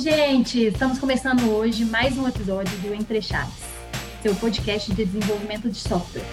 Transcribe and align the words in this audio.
gente! 0.00 0.64
Estamos 0.64 0.98
começando 0.98 1.50
hoje 1.50 1.84
mais 1.84 2.16
um 2.16 2.26
episódio 2.26 2.74
do 2.78 2.94
Entre 2.94 3.20
Chaves, 3.20 3.52
seu 4.22 4.34
podcast 4.34 4.90
de 4.94 5.04
desenvolvimento 5.04 5.68
de 5.68 5.76
software. 5.76 6.24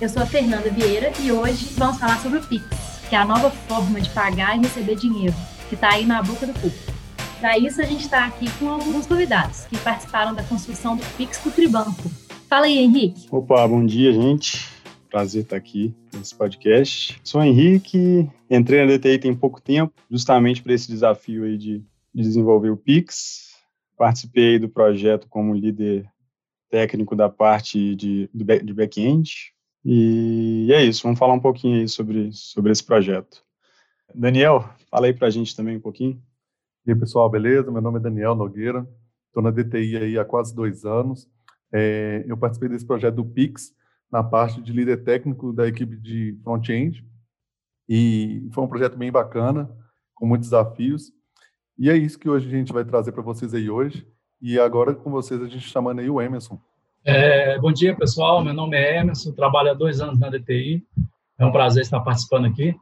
Eu 0.00 0.08
sou 0.08 0.22
a 0.22 0.26
Fernanda 0.26 0.70
Vieira 0.70 1.12
e 1.20 1.30
hoje 1.30 1.66
vamos 1.76 1.98
falar 1.98 2.18
sobre 2.22 2.38
o 2.38 2.42
Pix, 2.42 2.64
que 3.10 3.14
é 3.14 3.18
a 3.18 3.26
nova 3.26 3.50
forma 3.50 4.00
de 4.00 4.08
pagar 4.08 4.56
e 4.56 4.60
receber 4.62 4.96
dinheiro, 4.96 5.34
que 5.68 5.74
está 5.74 5.92
aí 5.92 6.06
na 6.06 6.22
boca 6.22 6.46
do 6.46 6.54
povo. 6.54 6.74
Para 7.40 7.58
isso, 7.58 7.82
a 7.82 7.84
gente 7.84 8.04
está 8.04 8.24
aqui 8.24 8.50
com 8.52 8.70
alguns 8.70 9.06
convidados 9.06 9.66
que 9.66 9.76
participaram 9.76 10.34
da 10.34 10.42
construção 10.44 10.96
do 10.96 11.04
Pix 11.18 11.38
do 11.44 11.50
Tribanco. 11.50 12.10
Fala 12.48 12.64
aí, 12.64 12.78
Henrique. 12.78 13.26
Opa, 13.30 13.68
bom 13.68 13.84
dia, 13.84 14.14
gente. 14.14 14.75
Prazer 15.16 15.44
estar 15.44 15.56
aqui 15.56 15.94
nesse 16.12 16.34
podcast. 16.34 17.18
Sou 17.24 17.42
Henrique, 17.42 18.30
entrei 18.50 18.84
na 18.84 18.92
DTI 18.92 19.18
tem 19.18 19.34
pouco 19.34 19.62
tempo, 19.62 19.94
justamente 20.10 20.62
para 20.62 20.74
esse 20.74 20.88
desafio 20.88 21.44
aí 21.44 21.56
de, 21.56 21.78
de 22.14 22.22
desenvolver 22.22 22.68
o 22.68 22.76
Pix. 22.76 23.56
Participei 23.96 24.58
do 24.58 24.68
projeto 24.68 25.26
como 25.26 25.54
líder 25.54 26.06
técnico 26.68 27.16
da 27.16 27.30
parte 27.30 27.96
de, 27.96 28.28
de 28.34 28.74
back-end. 28.74 29.54
E 29.82 30.70
é 30.70 30.84
isso, 30.84 31.04
vamos 31.04 31.18
falar 31.18 31.32
um 31.32 31.40
pouquinho 31.40 31.80
aí 31.80 31.88
sobre, 31.88 32.30
sobre 32.32 32.70
esse 32.70 32.84
projeto. 32.84 33.42
Daniel, 34.14 34.68
fala 34.90 35.06
aí 35.06 35.14
para 35.14 35.28
a 35.28 35.30
gente 35.30 35.56
também 35.56 35.78
um 35.78 35.80
pouquinho. 35.80 36.22
E 36.86 36.90
aí, 36.90 36.94
pessoal, 36.94 37.30
beleza? 37.30 37.70
Meu 37.70 37.80
nome 37.80 38.00
é 38.00 38.02
Daniel 38.02 38.34
Nogueira, 38.34 38.86
estou 39.28 39.42
na 39.42 39.50
DTI 39.50 39.96
aí 39.96 40.18
há 40.18 40.26
quase 40.26 40.54
dois 40.54 40.84
anos. 40.84 41.26
É, 41.72 42.22
eu 42.28 42.36
participei 42.36 42.68
desse 42.68 42.84
projeto 42.84 43.14
do 43.14 43.24
Pix, 43.24 43.74
na 44.10 44.22
parte 44.22 44.60
de 44.60 44.72
líder 44.72 45.04
técnico 45.04 45.52
da 45.52 45.66
equipe 45.66 45.96
de 45.96 46.38
front-end. 46.42 47.04
E 47.88 48.48
foi 48.52 48.64
um 48.64 48.68
projeto 48.68 48.96
bem 48.96 49.10
bacana, 49.10 49.70
com 50.14 50.26
muitos 50.26 50.48
desafios. 50.48 51.12
E 51.78 51.90
é 51.90 51.96
isso 51.96 52.18
que 52.18 52.28
hoje 52.28 52.48
a 52.48 52.50
gente 52.50 52.72
vai 52.72 52.84
trazer 52.84 53.12
para 53.12 53.22
vocês 53.22 53.54
aí 53.54 53.70
hoje. 53.70 54.06
E 54.40 54.58
agora 54.58 54.94
com 54.94 55.10
vocês 55.10 55.40
a 55.40 55.46
gente 55.46 55.66
tá 55.66 55.72
chamando 55.72 56.00
aí 56.00 56.10
o 56.10 56.20
Emerson. 56.20 56.58
É, 57.04 57.58
bom 57.58 57.70
dia, 57.70 57.94
pessoal. 57.94 58.42
Meu 58.42 58.54
nome 58.54 58.76
é 58.76 58.98
Emerson, 58.98 59.32
trabalho 59.32 59.70
há 59.70 59.74
dois 59.74 60.00
anos 60.00 60.18
na 60.18 60.28
DTI. 60.28 60.84
É 61.38 61.44
um 61.44 61.52
prazer 61.52 61.82
estar 61.82 62.00
participando 62.00 62.46
aqui. 62.46 62.74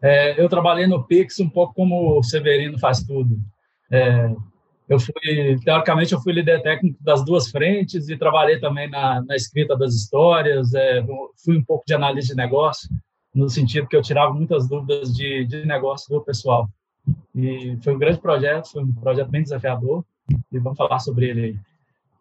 É, 0.00 0.40
eu 0.40 0.48
trabalhei 0.48 0.86
no 0.86 1.04
Pix 1.04 1.40
um 1.40 1.50
pouco 1.50 1.74
como 1.74 2.18
o 2.18 2.22
Severino 2.22 2.78
faz 2.78 3.02
tudo. 3.02 3.36
É, 3.90 4.34
eu 4.88 4.98
fui, 4.98 5.58
teoricamente, 5.64 6.14
eu 6.14 6.20
fui 6.20 6.32
líder 6.32 6.62
técnico 6.62 7.02
das 7.02 7.24
duas 7.24 7.50
frentes 7.50 8.08
e 8.08 8.16
trabalhei 8.16 8.58
também 8.58 8.88
na, 8.88 9.22
na 9.22 9.36
escrita 9.36 9.76
das 9.76 9.94
histórias, 9.94 10.72
é, 10.72 11.04
fui 11.44 11.58
um 11.58 11.64
pouco 11.64 11.84
de 11.86 11.94
análise 11.94 12.28
de 12.28 12.34
negócio, 12.34 12.88
no 13.34 13.48
sentido 13.50 13.86
que 13.86 13.96
eu 13.96 14.02
tirava 14.02 14.32
muitas 14.32 14.66
dúvidas 14.68 15.14
de, 15.14 15.44
de 15.44 15.66
negócio 15.66 16.08
do 16.08 16.24
pessoal. 16.24 16.68
E 17.34 17.76
foi 17.82 17.94
um 17.94 17.98
grande 17.98 18.18
projeto, 18.18 18.70
foi 18.72 18.82
um 18.82 18.92
projeto 18.92 19.30
bem 19.30 19.42
desafiador, 19.42 20.04
e 20.50 20.58
vamos 20.58 20.78
falar 20.78 20.98
sobre 20.98 21.28
ele 21.28 21.40
aí. 21.40 21.56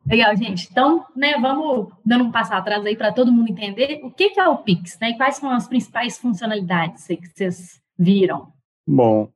Legal, 0.05 0.35
gente. 0.37 0.67
Então, 0.71 1.05
né, 1.15 1.37
vamos 1.39 1.87
dando 2.05 2.25
um 2.25 2.31
passo 2.31 2.53
atrás 2.53 2.85
aí 2.85 2.95
para 2.95 3.11
todo 3.11 3.31
mundo 3.31 3.49
entender 3.49 3.99
o 4.03 4.11
que, 4.11 4.29
que 4.29 4.39
é 4.39 4.47
o 4.47 4.57
Pix, 4.57 4.97
né? 5.01 5.09
E 5.09 5.17
quais 5.17 5.35
são 5.35 5.49
as 5.51 5.67
principais 5.67 6.17
funcionalidades 6.17 7.05
que 7.07 7.27
vocês 7.27 7.81
viram. 7.97 8.47
Bom, 8.87 9.29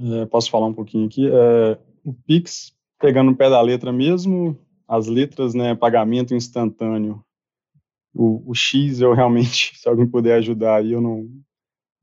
é, 0.00 0.24
posso 0.26 0.50
falar 0.50 0.66
um 0.66 0.72
pouquinho 0.72 1.06
aqui. 1.06 1.28
É, 1.30 1.78
o 2.04 2.12
Pix, 2.12 2.76
pegando 3.00 3.32
o 3.32 3.36
pé 3.36 3.48
da 3.48 3.60
letra 3.60 3.90
mesmo, 3.92 4.58
as 4.86 5.06
letras, 5.06 5.54
né, 5.54 5.74
pagamento 5.74 6.34
instantâneo. 6.34 7.24
O, 8.12 8.50
o 8.50 8.54
X, 8.54 9.00
eu 9.00 9.14
realmente, 9.14 9.72
se 9.80 9.88
alguém 9.88 10.06
puder 10.06 10.34
ajudar 10.36 10.76
aí, 10.76 10.92
eu 10.92 11.00
não, 11.00 11.28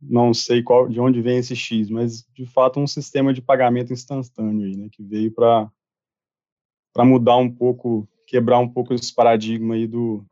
não 0.01 0.33
sei 0.33 0.63
qual, 0.63 0.89
de 0.89 0.99
onde 0.99 1.21
vem 1.21 1.37
esse 1.37 1.55
X, 1.55 1.89
mas 1.89 2.25
de 2.33 2.45
fato 2.45 2.79
um 2.79 2.87
sistema 2.87 3.33
de 3.33 3.41
pagamento 3.41 3.93
instantâneo 3.93 4.65
aí, 4.65 4.75
né, 4.75 4.89
que 4.91 5.03
veio 5.03 5.31
para 5.31 5.69
mudar 7.05 7.37
um 7.37 7.49
pouco, 7.49 8.07
quebrar 8.25 8.57
um 8.59 8.67
pouco 8.67 8.93
esse 8.93 9.13
paradigma 9.13 9.75
aí 9.75 9.87
do, 9.87 10.25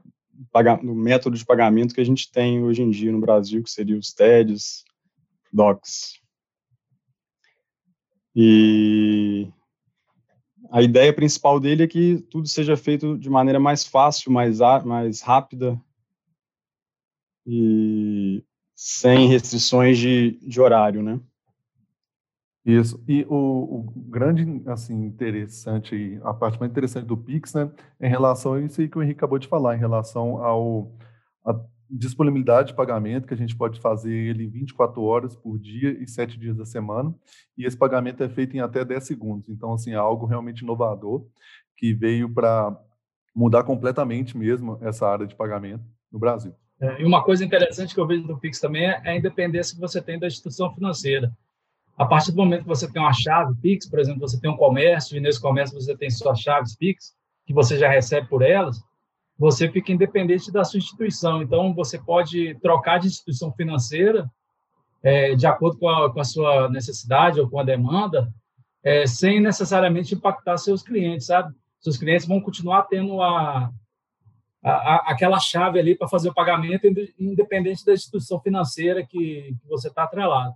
do 0.84 0.96
método 0.96 1.38
de 1.38 1.46
pagamento 1.46 1.94
que 1.94 2.02
a 2.02 2.06
gente 2.06 2.32
tem 2.32 2.64
hoje 2.64 2.82
em 2.82 2.90
dia 2.90 3.12
no 3.12 3.22
Brasil, 3.22 3.64
que 3.64 3.70
seria 3.70 3.98
os 3.98 4.12
TEDs, 4.12 4.84
DOCs. 5.54 6.20
E 8.36 9.52
a 10.72 10.82
ideia 10.82 11.14
principal 11.14 11.60
dele 11.60 11.84
é 11.84 11.88
que 11.88 12.26
tudo 12.30 12.48
seja 12.48 12.78
feito 12.78 13.18
de 13.18 13.30
maneira 13.30 13.60
mais 13.60 13.86
fácil, 13.86 14.32
mais, 14.32 14.60
mais 14.86 15.22
rápida 15.22 15.80
e 17.46 18.44
sem 18.76 19.28
restrições 19.28 19.98
de, 19.98 20.40
de 20.42 20.62
horário, 20.62 21.02
né? 21.02 21.20
Isso. 22.66 23.04
E 23.08 23.26
o, 23.28 23.36
o, 23.36 23.94
grande, 24.08 24.62
assim, 24.68 25.06
interessante, 25.06 26.20
a 26.24 26.34
parte 26.34 26.60
mais 26.60 26.72
interessante 26.72 27.06
do 27.06 27.18
Pix, 27.18 27.54
né, 27.54 27.72
em 28.00 28.10
relação 28.10 28.54
a 28.54 28.62
isso 28.62 28.88
que 28.88 28.98
o 28.98 29.02
Henrique 29.02 29.18
acabou 29.18 29.40
de 29.40 29.48
falar, 29.48 29.76
em 29.76 29.80
relação 29.80 30.44
ao 30.44 30.92
a 31.46 31.60
disponibilidade 31.90 32.70
de 32.70 32.76
pagamento, 32.76 33.28
que 33.28 33.34
a 33.34 33.38
gente 33.38 33.56
pode 33.56 33.80
fazer 33.80 34.14
ele 34.14 34.48
24 34.48 35.02
horas 35.02 35.36
por 35.36 35.58
dia 35.58 35.92
e 36.02 36.08
7 36.08 36.38
dias 36.38 36.56
da 36.56 36.66
semana, 36.66 37.14
e 37.58 37.66
esse 37.66 37.76
pagamento 37.76 38.24
é 38.24 38.30
feito 38.30 38.56
em 38.56 38.60
até 38.60 38.86
10 38.86 39.04
segundos. 39.04 39.50
Então, 39.50 39.74
assim, 39.74 39.92
é 39.92 39.96
algo 39.96 40.26
realmente 40.26 40.62
inovador, 40.62 41.26
que 41.76 41.94
veio 41.94 42.30
para 42.30 42.78
mudar 43.36 43.64
completamente 43.64 44.38
mesmo 44.38 44.78
essa 44.82 45.08
área 45.08 45.26
de 45.26 45.36
pagamento 45.36 45.84
no 46.12 46.20
Brasil. 46.20 46.54
É, 46.82 47.02
e 47.02 47.06
uma 47.06 47.24
coisa 47.24 47.44
interessante 47.44 47.94
que 47.94 48.00
eu 48.00 48.08
vejo 48.08 48.26
do 48.26 48.38
Pix 48.38 48.60
também 48.60 48.86
é 48.86 49.02
a 49.10 49.16
independência 49.16 49.76
que 49.76 49.82
você 49.82 50.02
tem 50.02 50.20
da 50.20 50.28
instituição 50.28 50.74
financeira. 50.74 51.32
A 51.98 52.06
partir 52.06 52.32
do 52.32 52.38
momento 52.38 52.62
que 52.62 52.68
você 52.68 52.90
tem 52.90 53.02
uma 53.02 53.14
chave 53.14 53.54
Pix, 53.62 53.90
por 53.90 54.00
exemplo, 54.00 54.22
você 54.22 54.40
tem 54.40 54.50
um 54.50 54.56
comércio, 54.56 55.18
e 55.18 55.20
nesse 55.20 55.42
comércio 55.42 55.80
você 55.80 55.98
tem 55.98 56.10
suas 56.10 56.40
chaves 56.40 56.76
Pix, 56.76 57.14
que 57.46 57.54
você 57.54 57.78
já 57.78 57.90
recebe 57.90 58.28
por 58.28 58.42
elas, 58.42 58.82
você 59.40 59.72
fica 59.72 59.94
independente 59.94 60.52
da 60.52 60.66
sua 60.66 60.78
instituição. 60.78 61.42
Então, 61.42 61.74
você 61.74 61.98
pode 61.98 62.60
trocar 62.62 63.00
de 63.00 63.08
instituição 63.08 63.54
financeira 63.54 64.30
é, 65.02 65.34
de 65.34 65.48
acordo 65.48 65.80
com 65.80 65.88
a, 65.88 66.12
com 66.12 66.20
a, 66.20 66.26
sua 66.26 66.70
necessidade 66.70 67.40
ou 67.40 67.50
com 67.50 67.58
a 67.58 67.64
demanda, 67.64 68.30
é, 68.84 69.08
sem 69.08 69.40
necessariamente 69.40 70.14
impactar 70.14 70.58
seus 70.58 70.84
clientes, 70.84 71.28
sabe? 71.28 71.56
Seus 71.80 71.98
clientes 71.98 72.28
vão 72.28 72.42
continuar 72.42 72.84
tendo 72.84 73.22
a, 73.22 73.72
a, 74.62 74.96
aquela 75.12 75.40
chave 75.40 75.80
ali 75.80 75.96
para 75.96 76.10
fazer 76.10 76.30
o 76.30 76.34
pagamento, 76.34 76.86
independente 77.18 77.86
da 77.86 77.94
instituição 77.94 78.42
financeira 78.42 79.06
que, 79.06 79.56
que 79.62 79.70
você 79.70 79.88
está 79.88 80.04
atrelado. 80.04 80.54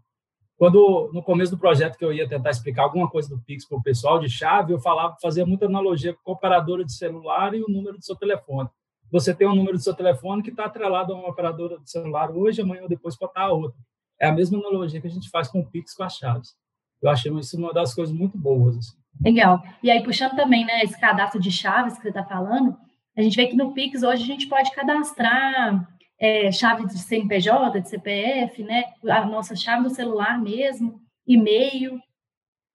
Quando, 0.57 1.09
no 1.13 1.23
começo 1.23 1.51
do 1.51 1.57
projeto, 1.57 1.97
que 1.97 2.05
eu 2.05 2.13
ia 2.13 2.27
tentar 2.27 2.51
explicar 2.51 2.83
alguma 2.83 3.09
coisa 3.09 3.27
do 3.29 3.41
Pix 3.41 3.67
para 3.67 3.77
o 3.77 3.83
pessoal 3.83 4.19
de 4.19 4.29
chave, 4.29 4.71
eu 4.71 4.79
falava, 4.79 5.17
fazia 5.21 5.45
muita 5.45 5.65
analogia 5.65 6.15
com 6.23 6.31
a 6.31 6.33
operadora 6.33 6.85
de 6.85 6.93
celular 6.93 7.53
e 7.53 7.61
o 7.61 7.67
número 7.67 7.97
do 7.97 8.05
seu 8.05 8.15
telefone. 8.15 8.69
Você 9.11 9.33
tem 9.33 9.47
um 9.47 9.55
número 9.55 9.77
do 9.77 9.83
seu 9.83 9.93
telefone 9.93 10.41
que 10.41 10.49
está 10.49 10.65
atrelado 10.65 11.13
a 11.13 11.15
uma 11.15 11.29
operadora 11.29 11.79
de 11.79 11.89
celular 11.89 12.31
hoje, 12.31 12.61
amanhã 12.61 12.83
ou 12.83 12.89
depois 12.89 13.17
pode 13.17 13.31
estar 13.31 13.43
a 13.43 13.51
outra. 13.51 13.77
É 14.19 14.27
a 14.27 14.31
mesma 14.31 14.57
analogia 14.59 15.01
que 15.01 15.07
a 15.07 15.09
gente 15.09 15.29
faz 15.29 15.47
com 15.47 15.59
o 15.59 15.65
Pix 15.65 15.93
com 15.93 16.03
as 16.03 16.15
chaves. 16.15 16.55
Eu 17.01 17.09
achei 17.09 17.31
isso 17.33 17.57
uma 17.57 17.73
das 17.73 17.93
coisas 17.93 18.15
muito 18.15 18.37
boas. 18.37 18.77
Assim. 18.77 18.95
Legal. 19.21 19.61
E 19.83 19.91
aí, 19.91 20.01
puxando 20.01 20.35
também 20.35 20.65
né, 20.65 20.81
esse 20.81 20.99
cadastro 20.99 21.39
de 21.39 21.51
chaves 21.51 21.95
que 21.95 22.01
você 22.01 22.09
está 22.09 22.23
falando, 22.23 22.77
a 23.17 23.21
gente 23.21 23.35
vê 23.35 23.47
que 23.47 23.55
no 23.55 23.73
Pix 23.73 24.01
hoje 24.01 24.23
a 24.23 24.25
gente 24.25 24.47
pode 24.47 24.71
cadastrar 24.71 25.87
é, 26.19 26.51
chave 26.51 26.85
de 26.85 26.97
CNPJ, 26.97 27.81
de 27.81 27.89
CPF, 27.89 28.63
né? 28.63 28.85
A 29.09 29.25
nossa 29.25 29.55
chave 29.55 29.83
do 29.83 29.89
celular 29.89 30.39
mesmo, 30.39 31.01
e-mail, 31.27 31.99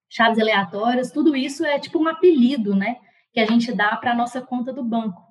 chaves 0.08 0.38
aleatórias, 0.38 1.12
tudo 1.12 1.36
isso 1.36 1.64
é 1.64 1.78
tipo 1.78 1.98
um 1.98 2.08
apelido, 2.08 2.74
né? 2.74 2.96
Que 3.32 3.40
a 3.40 3.46
gente 3.46 3.72
dá 3.72 3.96
para 3.96 4.12
a 4.12 4.16
nossa 4.16 4.40
conta 4.40 4.72
do 4.72 4.84
banco, 4.84 5.22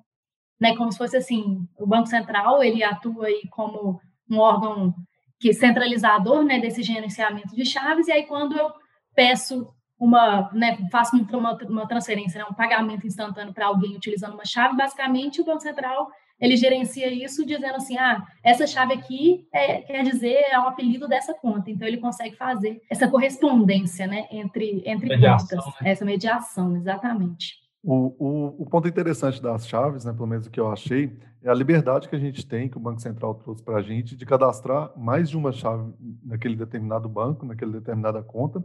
né? 0.60 0.76
Como 0.76 0.90
se 0.92 0.98
fosse 0.98 1.16
assim, 1.16 1.66
o 1.78 1.86
Banco 1.86 2.06
Central 2.06 2.62
ele 2.62 2.82
atua 2.82 3.26
aí 3.26 3.42
como 3.50 4.00
um 4.30 4.38
órgão 4.38 4.94
que 5.40 5.52
centralizador, 5.52 6.42
né? 6.42 6.58
Desse 6.58 6.82
gerenciamento 6.82 7.54
de 7.54 7.64
chaves 7.64 8.08
e 8.08 8.12
aí 8.12 8.24
quando 8.24 8.56
eu 8.56 8.72
peço 9.14 9.68
uma, 9.98 10.48
né, 10.52 10.78
faço 10.92 11.16
uma, 11.16 11.58
uma 11.68 11.88
transferência, 11.88 12.38
né, 12.38 12.46
um 12.48 12.54
pagamento 12.54 13.06
instantâneo 13.06 13.52
para 13.52 13.66
alguém 13.66 13.96
utilizando 13.96 14.34
uma 14.34 14.44
chave, 14.44 14.76
basicamente 14.76 15.40
o 15.40 15.44
Banco 15.44 15.60
Central 15.60 16.08
ele 16.40 16.56
gerencia 16.56 17.10
isso 17.12 17.44
dizendo 17.44 17.76
assim, 17.76 17.96
ah, 17.96 18.24
essa 18.42 18.66
chave 18.66 18.94
aqui 18.94 19.46
é, 19.52 19.80
quer 19.82 20.02
dizer 20.04 20.36
é 20.50 20.58
o 20.58 20.68
apelido 20.68 21.08
dessa 21.08 21.34
conta. 21.34 21.70
Então 21.70 21.86
ele 21.86 21.98
consegue 21.98 22.36
fazer 22.36 22.80
essa 22.90 23.08
correspondência, 23.08 24.06
né, 24.06 24.26
entre 24.30 24.82
entre 24.86 25.08
mediação, 25.08 25.58
contas, 25.58 25.80
né? 25.80 25.90
essa 25.90 26.04
mediação, 26.04 26.76
exatamente. 26.76 27.56
O, 27.82 28.14
o, 28.18 28.62
o, 28.62 28.66
ponto 28.66 28.88
interessante 28.88 29.40
das 29.40 29.66
chaves, 29.66 30.04
né, 30.04 30.12
pelo 30.12 30.26
menos 30.26 30.46
o 30.46 30.50
que 30.50 30.58
eu 30.58 30.70
achei, 30.70 31.16
é 31.42 31.48
a 31.48 31.54
liberdade 31.54 32.08
que 32.08 32.16
a 32.16 32.18
gente 32.18 32.44
tem, 32.46 32.68
que 32.68 32.76
o 32.76 32.80
Banco 32.80 33.00
Central 33.00 33.34
trouxe 33.36 33.62
para 33.62 33.76
a 33.76 33.82
gente, 33.82 34.16
de 34.16 34.26
cadastrar 34.26 34.92
mais 34.96 35.30
de 35.30 35.36
uma 35.36 35.52
chave 35.52 35.92
naquele 36.24 36.56
determinado 36.56 37.08
banco, 37.08 37.46
naquela 37.46 37.72
determinada 37.72 38.20
conta, 38.22 38.62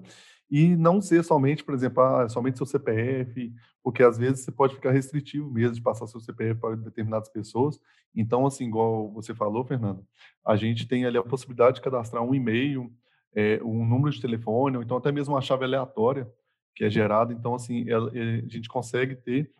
e 0.53 0.75
não 0.75 1.01
ser 1.01 1.23
somente, 1.23 1.63
por 1.63 1.73
exemplo, 1.73 2.03
ah, 2.03 2.29
somente 2.29 2.57
seu 2.57 2.65
CPF, 2.67 3.51
porque 3.81 4.03
às 4.03 4.19
vezes 4.19 4.45
você 4.45 4.51
pode 4.51 4.75
ficar 4.75 4.91
restritivo 4.91 5.49
mesmo 5.49 5.73
de 5.73 5.81
passar 5.81 6.05
seu 6.05 6.19
CPF 6.19 6.61
para 6.61 6.75
determinadas 6.75 7.27
pessoas. 7.27 7.79
Então, 8.15 8.45
assim, 8.45 8.67
igual 8.67 9.11
você 9.11 9.33
falou, 9.33 9.65
Fernando, 9.65 10.05
a 10.45 10.55
gente 10.55 10.87
tem 10.87 11.05
ali 11.05 11.17
a 11.17 11.23
possibilidade 11.23 11.77
de 11.77 11.81
cadastrar 11.81 12.21
um 12.21 12.35
e-mail, 12.35 12.93
é, 13.35 13.59
um 13.63 13.83
número 13.83 14.11
de 14.11 14.21
telefone, 14.21 14.77
ou 14.77 14.83
então 14.83 14.97
até 14.97 15.11
mesmo 15.11 15.33
uma 15.33 15.41
chave 15.41 15.65
aleatória 15.65 16.31
que 16.75 16.83
é 16.85 16.89
gerada. 16.89 17.33
Então, 17.33 17.55
assim, 17.55 17.89
ela, 17.89 18.11
a 18.11 18.47
gente 18.47 18.69
consegue 18.69 19.15
ter 19.15 19.51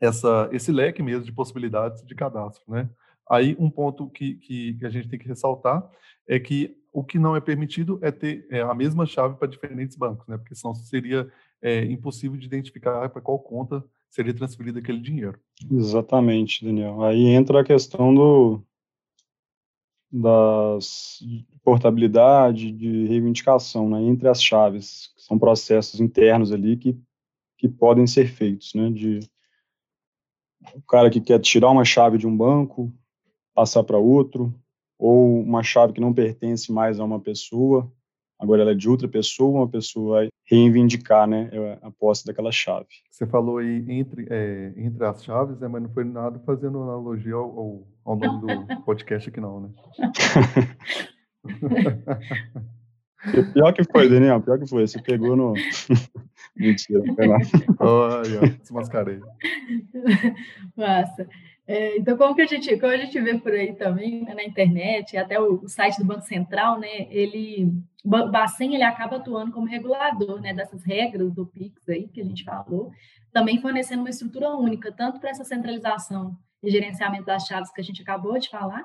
essa, 0.00 0.48
esse 0.50 0.72
leque 0.72 1.02
mesmo 1.02 1.26
de 1.26 1.32
possibilidades 1.32 2.02
de 2.06 2.14
cadastro, 2.14 2.64
né? 2.68 2.88
Aí, 3.28 3.54
um 3.58 3.70
ponto 3.70 4.08
que, 4.08 4.36
que, 4.36 4.78
que 4.78 4.86
a 4.86 4.90
gente 4.90 5.10
tem 5.10 5.18
que 5.18 5.28
ressaltar 5.28 5.86
é 6.26 6.40
que 6.40 6.74
o 6.92 7.02
que 7.02 7.18
não 7.18 7.34
é 7.34 7.40
permitido 7.40 7.98
é 8.02 8.10
ter 8.10 8.46
é, 8.50 8.60
a 8.60 8.74
mesma 8.74 9.06
chave 9.06 9.36
para 9.36 9.48
diferentes 9.48 9.96
bancos, 9.96 10.26
né? 10.28 10.36
Porque 10.36 10.54
senão 10.54 10.74
seria 10.74 11.30
é, 11.60 11.84
impossível 11.84 12.36
de 12.36 12.46
identificar 12.46 13.08
para 13.08 13.22
qual 13.22 13.38
conta 13.38 13.82
seria 14.10 14.34
transferido 14.34 14.78
aquele 14.78 15.00
dinheiro. 15.00 15.40
Exatamente, 15.70 16.64
Daniel. 16.64 17.02
Aí 17.02 17.26
entra 17.28 17.60
a 17.60 17.64
questão 17.64 18.14
do 18.14 18.62
das 20.14 21.20
portabilidade, 21.64 22.70
de 22.70 23.06
reivindicação, 23.06 23.88
né, 23.88 24.02
entre 24.02 24.28
as 24.28 24.42
chaves, 24.42 25.10
que 25.16 25.22
são 25.22 25.38
processos 25.38 26.00
internos 26.00 26.52
ali 26.52 26.76
que, 26.76 26.98
que 27.56 27.66
podem 27.66 28.06
ser 28.06 28.26
feitos, 28.26 28.74
né, 28.74 28.90
de 28.90 29.20
o 30.74 30.82
cara 30.82 31.08
que 31.08 31.20
quer 31.20 31.40
tirar 31.40 31.70
uma 31.70 31.84
chave 31.84 32.18
de 32.18 32.26
um 32.26 32.36
banco, 32.36 32.92
passar 33.54 33.82
para 33.84 33.96
outro, 33.96 34.54
ou 35.02 35.42
uma 35.42 35.64
chave 35.64 35.92
que 35.92 36.00
não 36.00 36.14
pertence 36.14 36.70
mais 36.70 37.00
a 37.00 37.04
uma 37.04 37.18
pessoa, 37.18 37.90
agora 38.38 38.62
ela 38.62 38.70
é 38.70 38.74
de 38.74 38.88
outra 38.88 39.08
pessoa, 39.08 39.58
uma 39.58 39.68
pessoa 39.68 40.18
vai 40.18 40.28
reivindicar 40.48 41.26
né, 41.26 41.50
é, 41.50 41.78
a 41.82 41.90
posse 41.90 42.24
daquela 42.24 42.52
chave. 42.52 42.86
Você 43.10 43.26
falou 43.26 43.58
aí 43.58 43.84
entre, 43.88 44.28
é, 44.30 44.72
entre 44.76 45.04
as 45.04 45.24
chaves, 45.24 45.58
né, 45.58 45.66
mas 45.66 45.82
não 45.82 45.90
foi 45.90 46.04
nada 46.04 46.38
fazendo 46.46 46.80
analogia 46.80 47.34
ao, 47.34 47.58
ao, 47.58 47.82
ao 48.04 48.16
nome 48.16 48.46
do 48.46 48.76
podcast 48.86 49.28
aqui 49.28 49.40
não, 49.40 49.62
né? 49.62 49.70
Pior 53.52 53.72
que 53.72 53.84
foi, 53.84 54.08
Daniel, 54.08 54.40
pior 54.40 54.58
que 54.58 54.66
foi. 54.66 54.86
Você 54.86 55.00
pegou 55.00 55.36
no. 55.36 55.54
Mentira, 56.56 57.02
foi 57.14 57.26
lá. 57.28 57.38
Olha, 57.78 58.40
desmascarei. 58.60 59.20
Massa. 60.76 61.28
É, 61.66 61.96
então, 61.96 62.16
como 62.16 62.34
que 62.34 62.42
a 62.42 62.46
gente, 62.46 62.76
como 62.78 62.92
a 62.92 62.96
gente 62.96 63.20
vê 63.20 63.38
por 63.38 63.52
aí 63.52 63.74
também, 63.74 64.22
né, 64.24 64.34
na 64.34 64.42
internet, 64.42 65.16
até 65.16 65.40
o, 65.40 65.60
o, 65.62 65.68
site 65.68 65.98
do 65.98 66.04
Banco 66.04 66.22
Central, 66.22 66.80
né, 66.80 67.06
ele, 67.08 67.72
o 68.04 68.08
Bacen, 68.08 68.74
ele 68.74 68.82
acaba 68.82 69.16
atuando 69.16 69.52
como 69.52 69.66
regulador, 69.66 70.40
né, 70.40 70.52
dessas 70.52 70.84
regras 70.84 71.32
do 71.32 71.46
PIX 71.46 71.88
aí, 71.88 72.08
que 72.08 72.20
a 72.20 72.24
gente 72.24 72.42
falou, 72.42 72.90
também 73.32 73.60
fornecendo 73.60 74.02
uma 74.02 74.10
estrutura 74.10 74.50
única, 74.56 74.90
tanto 74.90 75.20
para 75.20 75.30
essa 75.30 75.44
centralização 75.44 76.36
e 76.62 76.70
gerenciamento 76.70 77.26
das 77.26 77.46
chaves 77.46 77.72
que 77.72 77.80
a 77.80 77.84
gente 77.84 78.02
acabou 78.02 78.38
de 78.38 78.48
falar, 78.48 78.84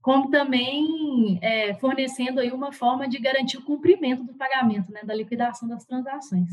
como 0.00 0.28
também 0.28 1.38
é, 1.40 1.74
fornecendo 1.74 2.40
aí 2.40 2.50
uma 2.50 2.72
forma 2.72 3.08
de 3.08 3.20
garantir 3.20 3.58
o 3.58 3.64
cumprimento 3.64 4.24
do 4.24 4.34
pagamento, 4.34 4.90
né, 4.90 5.02
da 5.04 5.14
liquidação 5.14 5.68
das 5.68 5.84
transações. 5.84 6.50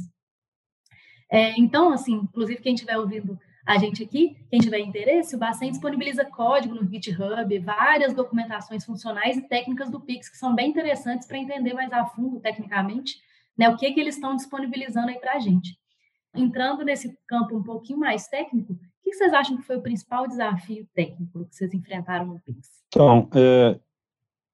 É, 1.32 1.60
então, 1.60 1.92
assim, 1.92 2.14
inclusive 2.14 2.62
quem 2.62 2.76
estiver 2.76 2.98
ouvindo 2.98 3.40
a 3.70 3.78
gente 3.78 4.02
aqui, 4.02 4.36
quem 4.50 4.60
tiver 4.60 4.80
interesse, 4.80 5.36
o 5.36 5.38
Bacen 5.38 5.70
disponibiliza 5.70 6.26
código 6.26 6.74
no 6.74 6.90
GitHub, 6.90 7.60
várias 7.60 8.16
documentações 8.16 8.84
funcionais 8.84 9.38
e 9.38 9.48
técnicas 9.48 9.92
do 9.92 10.02
Pix 10.02 10.28
que 10.28 10.38
são 10.38 10.56
bem 10.56 10.72
interessantes 10.72 11.28
para 11.28 11.38
entender 11.38 11.76
mais 11.76 11.94
a 11.94 12.04
fundo, 12.04 12.40
tecnicamente, 12.40 13.22
né, 13.56 13.70
o 13.70 13.78
que, 13.78 13.92
que 13.92 14.00
eles 14.00 14.16
estão 14.16 14.36
disponibilizando 14.36 15.10
aí 15.10 15.20
para 15.20 15.34
a 15.34 15.40
gente. 15.40 15.78
Entrando 16.34 16.84
nesse 16.84 17.16
campo 17.28 17.56
um 17.56 17.62
pouquinho 17.62 18.00
mais 18.00 18.28
técnico, 18.28 18.76
que 19.04 19.14
vocês 19.14 19.32
acham 19.34 19.56
que 19.56 19.64
foi 19.64 19.78
o 19.78 19.84
principal 19.84 20.28
desafio 20.28 20.88
técnico 20.96 21.46
que 21.46 21.56
vocês 21.56 21.72
enfrentaram 21.72 22.26
no 22.26 22.40
Pix? 22.40 22.70
Então, 22.88 23.30
é, 23.36 23.80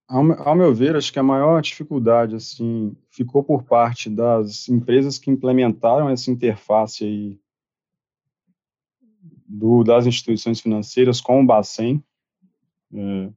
ao, 0.10 0.50
ao, 0.50 0.56
meu 0.56 0.76
ver, 0.76 0.98
acho 0.98 1.14
que 1.14 1.20
a 1.20 1.24
maior 1.24 1.62
dificuldade 1.62 2.36
assim 2.36 2.94
ficou 3.10 3.42
por 3.42 3.64
parte 3.64 4.10
das 4.10 4.68
empresas 4.68 5.18
que 5.18 5.32
implementaram 5.32 6.10
essa 6.10 6.30
interface 6.30 7.06
aí 7.06 7.45
do, 9.46 9.84
das 9.84 10.06
instituições 10.06 10.60
financeiras 10.60 11.22
com 11.22 11.42
o 11.42 11.46
Bacen. 11.46 12.04
É, 12.94 13.30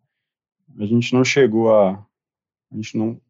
a 0.78 0.86
gente 0.86 1.12
não 1.12 1.24
chegou 1.24 1.74
a, 1.74 1.92
a 2.72 2.76
gente 2.76 2.96
não, 2.96 3.20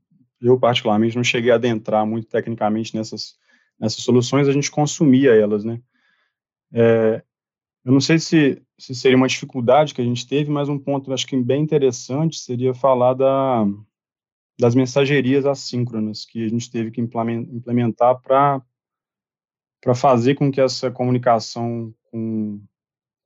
eu 0.40 0.58
particularmente 0.58 1.16
não 1.16 1.24
cheguei 1.24 1.50
a 1.50 1.56
adentrar 1.56 2.06
muito 2.06 2.28
tecnicamente 2.28 2.94
nessas 2.94 3.36
nessas 3.78 4.02
soluções, 4.02 4.48
a 4.48 4.52
gente 4.52 4.70
consumia 4.70 5.34
elas, 5.34 5.64
né? 5.64 5.80
É, 6.72 7.22
eu 7.84 7.92
não 7.92 8.00
sei 8.00 8.18
se, 8.18 8.60
se 8.76 8.94
seria 8.94 9.16
uma 9.16 9.28
dificuldade 9.28 9.94
que 9.94 10.00
a 10.00 10.04
gente 10.04 10.26
teve, 10.26 10.50
mas 10.50 10.68
um 10.68 10.78
ponto 10.78 11.12
acho 11.12 11.26
que 11.26 11.36
bem 11.36 11.62
interessante 11.62 12.38
seria 12.38 12.74
falar 12.74 13.14
da, 13.14 13.64
das 14.58 14.74
mensagerias 14.74 15.46
assíncronas 15.46 16.24
que 16.24 16.44
a 16.44 16.48
gente 16.48 16.70
teve 16.70 16.90
que 16.90 17.00
implementar 17.00 18.20
para 18.20 18.60
para 19.80 19.94
fazer 19.94 20.34
com 20.34 20.50
que 20.50 20.60
essa 20.60 20.90
comunicação 20.90 21.94
com, 22.10 22.60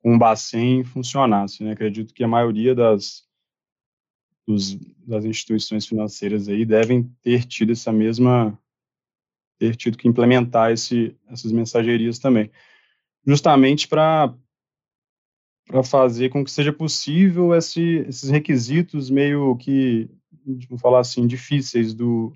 com 0.03 0.15
o 0.15 0.19
Bacen 0.19 0.85
funcionasse. 0.85 1.63
Né? 1.63 1.73
Acredito 1.73 2.15
que 2.15 2.25
a 2.25 2.29
maioria 2.29 2.75
das, 2.75 3.25
dos, 4.47 4.75
das 5.07 5.25
instituições 5.25 5.87
financeiras 5.87 6.49
aí 6.49 6.65
devem 6.65 7.05
ter 7.23 7.45
tido 7.45 7.73
essa 7.73 7.93
mesma 7.93 8.59
ter 9.59 9.77
tido 9.77 9.97
que 9.97 10.09
implementar 10.09 10.73
esse, 10.73 11.17
essas 11.29 11.53
mensagerias 11.53 12.19
também, 12.19 12.51
justamente 13.25 13.87
para 13.87 14.35
para 15.67 15.85
fazer 15.85 16.29
com 16.29 16.45
que 16.45 16.51
seja 16.51 16.73
possível 16.73 17.55
esse, 17.55 18.05
esses 18.09 18.29
requisitos 18.29 19.09
meio 19.09 19.57
que, 19.57 20.11
vamos 20.69 20.83
falar 20.83 21.01
assim, 21.01 21.27
difíceis 21.27 21.95
do, 21.95 22.33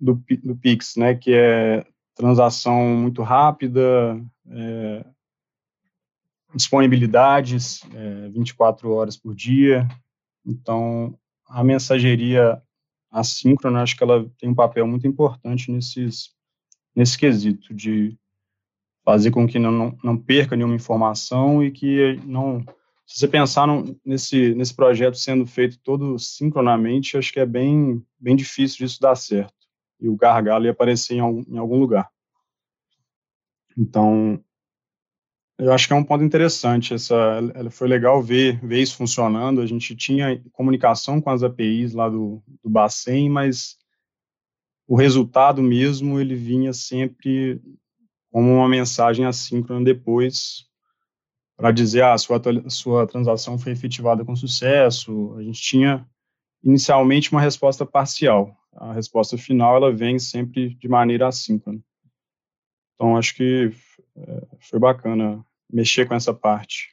do, 0.00 0.14
do 0.44 0.56
Pix, 0.56 0.96
né, 0.96 1.14
que 1.14 1.32
é 1.32 1.84
transação 2.14 2.96
muito 2.96 3.22
rápida, 3.22 4.20
é, 4.50 5.04
disponibilidades 6.54 7.82
é, 7.94 8.28
24 8.28 8.90
horas 8.90 9.16
por 9.16 9.34
dia. 9.34 9.86
Então, 10.44 11.18
a 11.46 11.62
mensageria 11.62 12.60
assíncrona, 13.10 13.82
acho 13.82 13.96
que 13.96 14.02
ela 14.02 14.28
tem 14.38 14.48
um 14.48 14.54
papel 14.54 14.86
muito 14.86 15.06
importante 15.06 15.70
nesses, 15.70 16.30
nesse 16.94 17.16
quesito 17.16 17.74
de 17.74 18.16
fazer 19.04 19.30
com 19.30 19.46
que 19.46 19.58
não, 19.58 19.72
não, 19.72 19.98
não 20.04 20.16
perca 20.16 20.54
nenhuma 20.54 20.74
informação 20.74 21.64
e 21.64 21.70
que 21.70 22.20
não. 22.24 22.64
Se 23.06 23.20
você 23.20 23.28
pensar 23.28 23.66
nesse, 24.04 24.54
nesse 24.54 24.74
projeto 24.74 25.16
sendo 25.16 25.46
feito 25.46 25.78
todo 25.78 26.18
sincronamente, 26.18 27.16
acho 27.16 27.32
que 27.32 27.40
é 27.40 27.46
bem, 27.46 28.04
bem 28.20 28.36
difícil 28.36 28.86
disso 28.86 29.00
dar 29.00 29.16
certo. 29.16 29.54
E 29.98 30.10
o 30.10 30.16
gargalo 30.16 30.66
ia 30.66 30.72
aparecer 30.72 31.14
em 31.14 31.20
algum, 31.20 31.42
em 31.48 31.56
algum 31.56 31.78
lugar. 31.78 32.10
Então, 33.78 34.42
eu 35.56 35.72
acho 35.72 35.86
que 35.86 35.92
é 35.92 35.96
um 35.96 36.02
ponto 36.02 36.24
interessante. 36.24 36.94
Essa, 36.94 37.40
foi 37.70 37.86
legal 37.86 38.20
ver, 38.20 38.58
ver 38.60 38.82
isso 38.82 38.96
funcionando. 38.96 39.60
A 39.60 39.66
gente 39.66 39.94
tinha 39.94 40.42
comunicação 40.52 41.20
com 41.20 41.30
as 41.30 41.44
APIs 41.44 41.94
lá 41.94 42.08
do, 42.08 42.42
do 42.62 42.68
Bacen, 42.68 43.30
mas 43.30 43.78
o 44.86 44.96
resultado 44.96 45.62
mesmo 45.62 46.18
ele 46.18 46.34
vinha 46.34 46.72
sempre 46.72 47.62
como 48.32 48.52
uma 48.52 48.68
mensagem 48.68 49.24
assíncrona 49.24 49.84
depois 49.84 50.66
para 51.56 51.70
dizer 51.70 52.02
ah, 52.02 52.16
sua, 52.18 52.40
sua 52.68 53.06
transação 53.06 53.58
foi 53.58 53.72
efetivada 53.72 54.24
com 54.24 54.34
sucesso. 54.34 55.34
A 55.36 55.42
gente 55.42 55.60
tinha 55.60 56.04
inicialmente 56.64 57.30
uma 57.30 57.40
resposta 57.40 57.86
parcial. 57.86 58.56
A 58.72 58.92
resposta 58.92 59.36
final 59.38 59.76
ela 59.76 59.92
vem 59.92 60.18
sempre 60.18 60.74
de 60.74 60.88
maneira 60.88 61.28
assíncrona. 61.28 61.80
Então 62.98 63.16
acho 63.16 63.36
que 63.36 63.70
é, 64.16 64.46
foi 64.58 64.80
bacana 64.80 65.44
mexer 65.72 66.06
com 66.06 66.14
essa 66.14 66.34
parte. 66.34 66.88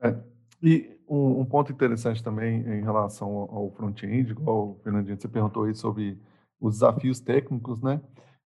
É, 0.00 0.16
e 0.62 0.98
um, 1.06 1.40
um, 1.40 1.44
ponto 1.44 1.70
interessante 1.70 2.22
também 2.22 2.60
em 2.62 2.82
relação 2.82 3.28
ao 3.28 3.70
front-end, 3.72 4.30
igual 4.30 4.80
Fernandinho, 4.82 5.20
você 5.20 5.28
perguntou 5.28 5.64
aí 5.64 5.74
sobre 5.74 6.18
os 6.58 6.76
desafios 6.76 7.20
técnicos, 7.20 7.82
né? 7.82 8.00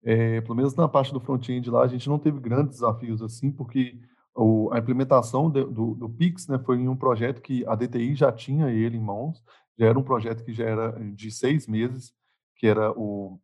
É, 0.01 0.39
pelo 0.41 0.55
menos 0.55 0.73
na 0.75 0.87
parte 0.87 1.11
do 1.11 1.19
front-end 1.19 1.69
lá, 1.69 1.83
a 1.83 1.87
gente 1.87 2.07
não 2.07 2.17
teve 2.17 2.39
grandes 2.39 2.75
desafios 2.75 3.21
assim, 3.21 3.51
porque 3.51 3.99
o, 4.33 4.71
a 4.71 4.79
implementação 4.79 5.49
de, 5.49 5.63
do, 5.65 5.95
do, 5.95 6.09
Pix 6.09 6.47
né, 6.47 6.57
foi 6.59 6.77
em 6.77 6.87
um 6.87 6.95
projeto 6.95 7.41
que 7.41 7.65
a 7.67 7.75
DTI 7.75 8.15
já 8.15 8.31
tinha 8.31 8.69
ele 8.69 8.97
em 8.97 9.01
mãos, 9.01 9.43
já 9.77 9.87
era 9.87 9.99
um 9.99 10.03
projeto 10.03 10.43
que 10.43 10.53
já 10.53 10.65
era 10.65 10.91
de 11.13 11.31
seis 11.31 11.67
meses, 11.67 12.13
que 12.55 12.67
era 12.67 12.91
o 12.91 13.39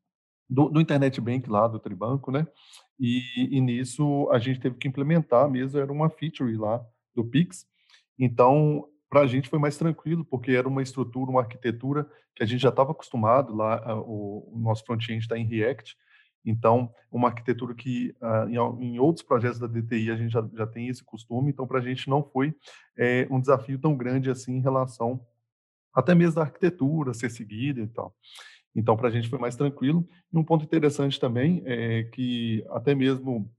do, 0.49 0.69
do 0.69 0.81
Internet 0.81 1.19
Bank 1.21 1.49
lá, 1.49 1.67
do 1.67 1.79
Tribanco, 1.79 2.31
né? 2.31 2.47
E, 3.00 3.58
e, 3.58 3.62
nisso 3.62 4.29
a 4.32 4.39
gente 4.39 4.60
teve 4.60 4.75
que 4.75 4.88
implementar 4.88 5.50
mesmo, 5.50 5.79
era 5.79 5.91
uma 5.91 6.10
feature 6.10 6.56
lá 6.58 6.86
do 7.15 7.24
Pix. 7.24 7.65
Então, 8.18 8.86
para 9.10 9.22
a 9.22 9.27
gente 9.27 9.50
foi 9.50 9.58
mais 9.58 9.77
tranquilo, 9.77 10.25
porque 10.25 10.51
era 10.51 10.68
uma 10.68 10.84
estrutura, 10.84 11.32
uma 11.32 11.41
arquitetura 11.41 12.10
que 12.36 12.44
a 12.44 12.46
gente 12.46 12.62
já 12.62 12.70
estava 12.70 12.91
acostumado 12.91 13.56
lá, 13.56 13.98
o, 14.01 14.53
o 14.53 14.60
nosso 14.60 14.84
front-end 14.86 15.20
está 15.22 15.38
em 15.38 15.46
React, 15.46 15.96
então, 16.46 16.94
uma 17.12 17.27
arquitetura 17.27 17.74
que 17.75 18.15
uh, 18.22 18.50
em, 18.50 18.56
em, 18.86 19.00
outros 19.00 19.25
projetos 19.25 19.60
da 19.60 19.68
DTI 19.68 20.12
a 20.12 20.15
gente 20.15 20.32
já, 20.32 20.48
já 20.53 20.65
tem 20.65 20.88
esse 20.88 21.03
costume, 21.03 21.51
então 21.51 21.68
para 21.68 21.79
a 21.79 21.82
gente 21.82 22.10
não 22.10 22.24
foi 22.24 22.56
é, 22.98 23.27
um 23.29 23.39
desafio 23.39 23.79
tão 23.79 23.96
grande 23.96 24.29
assim 24.29 24.53
em 24.53 24.62
relação 24.62 25.20
até 25.94 26.15
mesmo 26.15 26.36
da 26.36 26.41
arquitetura 26.41 27.13
ser 27.13 27.29
seguida 27.29 27.82
e 27.82 27.88
tal. 27.88 28.15
Então, 28.75 28.95
para 28.95 29.07
a 29.07 29.11
gente 29.11 29.29
foi 29.29 29.39
mais 29.39 29.55
tranquilo. 29.55 30.07
E 30.31 30.38
um 30.38 30.43
ponto 30.43 30.63
interessante 30.63 31.19
também 31.19 31.61
é 31.65 32.03
que 32.03 32.63
até 32.69 32.93
mesmo 32.93 33.51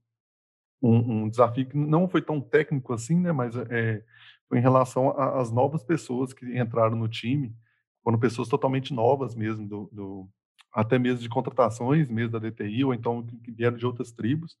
um, 0.81 1.23
um 1.23 1.29
desafio 1.29 1.67
que 1.67 1.77
não 1.77 2.07
foi 2.07 2.21
tão 2.21 2.41
técnico 2.41 2.93
assim, 2.93 3.19
né, 3.19 3.31
mas 3.31 3.55
é, 3.55 4.03
foi 4.49 4.57
em 4.57 4.61
relação 4.61 5.17
às 5.17 5.51
novas 5.51 5.83
pessoas 5.83 6.33
que 6.33 6.45
entraram 6.57 6.95
no 6.95 7.07
time, 7.07 7.55
foram 8.03 8.19
pessoas 8.19 8.49
totalmente 8.49 8.93
novas 8.93 9.35
mesmo, 9.35 9.67
do, 9.67 9.89
do, 9.91 10.29
até 10.73 10.97
mesmo 10.97 11.21
de 11.21 11.29
contratações 11.29 12.09
mesmo 12.09 12.31
da 12.31 12.39
DTI, 12.39 12.83
ou 12.83 12.93
então 12.93 13.25
que 13.43 13.51
vieram 13.51 13.77
de 13.77 13.85
outras 13.85 14.11
tribos. 14.11 14.57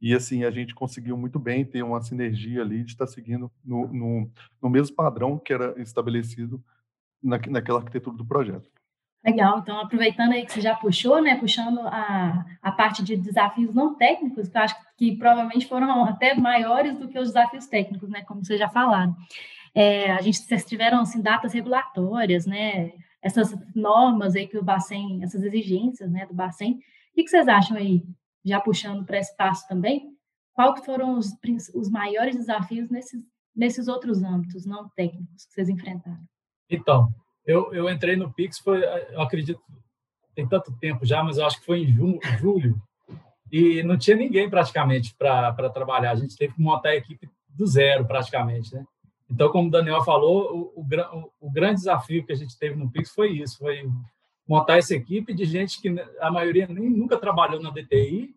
E 0.00 0.14
assim, 0.14 0.44
a 0.44 0.50
gente 0.50 0.74
conseguiu 0.74 1.16
muito 1.16 1.38
bem 1.38 1.64
ter 1.64 1.82
uma 1.82 2.02
sinergia 2.02 2.60
ali 2.62 2.84
de 2.84 2.92
estar 2.92 3.06
seguindo 3.06 3.50
no, 3.64 3.88
no, 3.88 4.30
no 4.62 4.70
mesmo 4.70 4.94
padrão 4.94 5.38
que 5.38 5.52
era 5.52 5.74
estabelecido 5.80 6.62
na, 7.22 7.38
naquela 7.48 7.78
arquitetura 7.78 8.16
do 8.16 8.24
projeto. 8.24 8.70
Legal, 9.24 9.58
então 9.58 9.80
aproveitando 9.80 10.32
aí 10.32 10.46
que 10.46 10.52
você 10.52 10.60
já 10.60 10.74
puxou, 10.76 11.20
né, 11.20 11.34
puxando 11.36 11.80
a, 11.80 12.44
a 12.62 12.72
parte 12.72 13.02
de 13.02 13.16
desafios 13.16 13.74
não 13.74 13.94
técnicos, 13.94 14.48
que 14.48 14.56
eu 14.56 14.62
acho 14.62 14.76
que 14.96 15.16
provavelmente 15.16 15.66
foram 15.66 16.04
até 16.06 16.34
maiores 16.34 16.96
do 16.96 17.08
que 17.08 17.18
os 17.18 17.28
desafios 17.28 17.66
técnicos, 17.66 18.08
né, 18.08 18.22
como 18.22 18.44
vocês 18.44 18.58
já 18.58 18.68
falaram. 18.68 19.16
É, 19.74 20.12
a 20.12 20.20
gente, 20.22 20.38
vocês 20.38 20.64
tiveram, 20.64 21.00
assim, 21.00 21.20
datas 21.20 21.52
regulatórias, 21.52 22.46
né, 22.46 22.92
essas 23.20 23.52
normas 23.74 24.36
aí 24.36 24.46
que 24.46 24.56
o 24.56 24.62
Bacen, 24.62 25.22
essas 25.22 25.42
exigências, 25.42 26.10
né, 26.10 26.24
do 26.26 26.34
Bacen. 26.34 26.74
O 26.74 26.78
que, 27.14 27.26
vocês 27.26 27.48
acham 27.48 27.76
aí, 27.76 28.04
já 28.44 28.60
puxando 28.60 29.04
para 29.04 29.18
esse 29.18 29.36
passo 29.36 29.66
também? 29.66 30.14
Qual 30.54 30.72
que 30.72 30.84
foram 30.84 31.18
os, 31.18 31.34
os 31.74 31.90
maiores 31.90 32.36
desafios 32.36 32.88
nesses, 32.88 33.20
nesses 33.54 33.88
outros 33.88 34.22
âmbitos 34.22 34.64
não 34.64 34.88
técnicos 34.90 35.44
que 35.46 35.52
vocês 35.52 35.68
enfrentaram? 35.68 36.24
Então, 36.70 37.08
eu, 37.46 37.72
eu 37.72 37.88
entrei 37.88 38.16
no 38.16 38.32
Pix, 38.32 38.58
foi, 38.58 38.82
eu 38.84 39.20
acredito, 39.20 39.60
tem 40.34 40.46
tanto 40.46 40.76
tempo 40.78 41.06
já, 41.06 41.22
mas 41.22 41.38
eu 41.38 41.46
acho 41.46 41.60
que 41.60 41.66
foi 41.66 41.80
em 41.80 41.92
julho, 41.92 42.20
julho 42.38 42.82
e 43.50 43.82
não 43.82 43.96
tinha 43.96 44.16
ninguém 44.16 44.50
praticamente 44.50 45.14
para 45.14 45.70
trabalhar. 45.70 46.10
A 46.10 46.16
gente 46.16 46.36
teve 46.36 46.54
que 46.54 46.60
montar 46.60 46.90
a 46.90 46.96
equipe 46.96 47.28
do 47.48 47.66
zero 47.66 48.04
praticamente, 48.04 48.74
né? 48.74 48.84
Então, 49.30 49.50
como 49.50 49.68
o 49.68 49.70
Daniel 49.70 50.04
falou, 50.04 50.72
o, 50.76 50.80
o, 50.80 51.30
o, 51.40 51.50
grande 51.50 51.76
desafio 51.76 52.24
que 52.24 52.32
a 52.32 52.36
gente 52.36 52.56
teve 52.56 52.76
no 52.76 52.90
Pix 52.90 53.10
foi 53.10 53.30
isso, 53.32 53.58
foi 53.58 53.88
montar 54.46 54.78
essa 54.78 54.94
equipe 54.94 55.34
de 55.34 55.44
gente 55.44 55.80
que 55.80 55.92
a 56.20 56.30
maioria 56.30 56.68
nem 56.68 56.88
nunca 56.88 57.18
trabalhou 57.18 57.60
na 57.60 57.70
DTI 57.70 58.32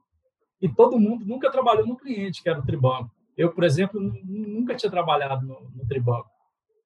e 0.60 0.68
todo 0.68 1.00
mundo 1.00 1.26
nunca 1.26 1.52
trabalhou 1.52 1.86
no 1.86 1.96
cliente, 1.96 2.42
que 2.42 2.50
era 2.50 2.60
o 2.60 2.66
Tribanco. 2.66 3.12
Eu, 3.38 3.52
por 3.52 3.64
exemplo, 3.64 4.02
nunca 4.02 4.76
tinha 4.76 4.90
trabalhado 4.90 5.46
no, 5.46 5.62
no 5.76 5.86
Tribanco. 5.88 6.30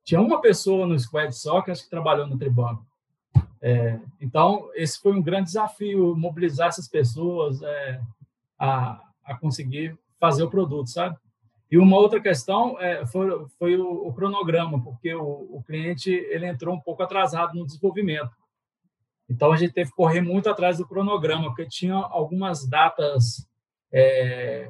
Tinha 0.03 0.21
uma 0.21 0.41
pessoa 0.41 0.85
no 0.85 0.99
squad 0.99 1.33
só 1.35 1.61
que 1.61 1.71
acho 1.71 1.83
que 1.83 1.89
trabalhou 1.89 2.27
no 2.27 2.37
Tribanco. 2.37 2.85
É, 3.61 3.97
então, 4.19 4.69
esse 4.73 4.99
foi 4.99 5.13
um 5.13 5.21
grande 5.21 5.45
desafio, 5.45 6.15
mobilizar 6.17 6.67
essas 6.67 6.87
pessoas 6.89 7.61
é, 7.61 8.01
a, 8.59 9.01
a 9.23 9.37
conseguir 9.37 9.97
fazer 10.19 10.43
o 10.43 10.49
produto, 10.49 10.89
sabe? 10.89 11.17
E 11.71 11.77
uma 11.77 11.97
outra 11.97 12.19
questão 12.19 12.79
é, 12.79 13.05
foi, 13.05 13.47
foi 13.57 13.77
o, 13.77 14.07
o, 14.07 14.13
cronograma, 14.13 14.83
porque 14.83 15.13
o, 15.15 15.47
o, 15.49 15.63
cliente 15.65 16.11
ele 16.11 16.45
entrou 16.45 16.75
um 16.75 16.79
pouco 16.79 17.01
atrasado 17.01 17.57
no 17.57 17.65
desenvolvimento. 17.65 18.29
Então, 19.29 19.51
a 19.51 19.57
gente 19.57 19.73
teve 19.73 19.89
que 19.89 19.95
correr 19.95 20.21
muito 20.21 20.49
atrás 20.49 20.77
do 20.77 20.87
cronograma, 20.87 21.45
porque 21.45 21.65
tinha 21.65 21.95
algumas 21.95 22.67
datas 22.67 23.47
é, 23.91 24.69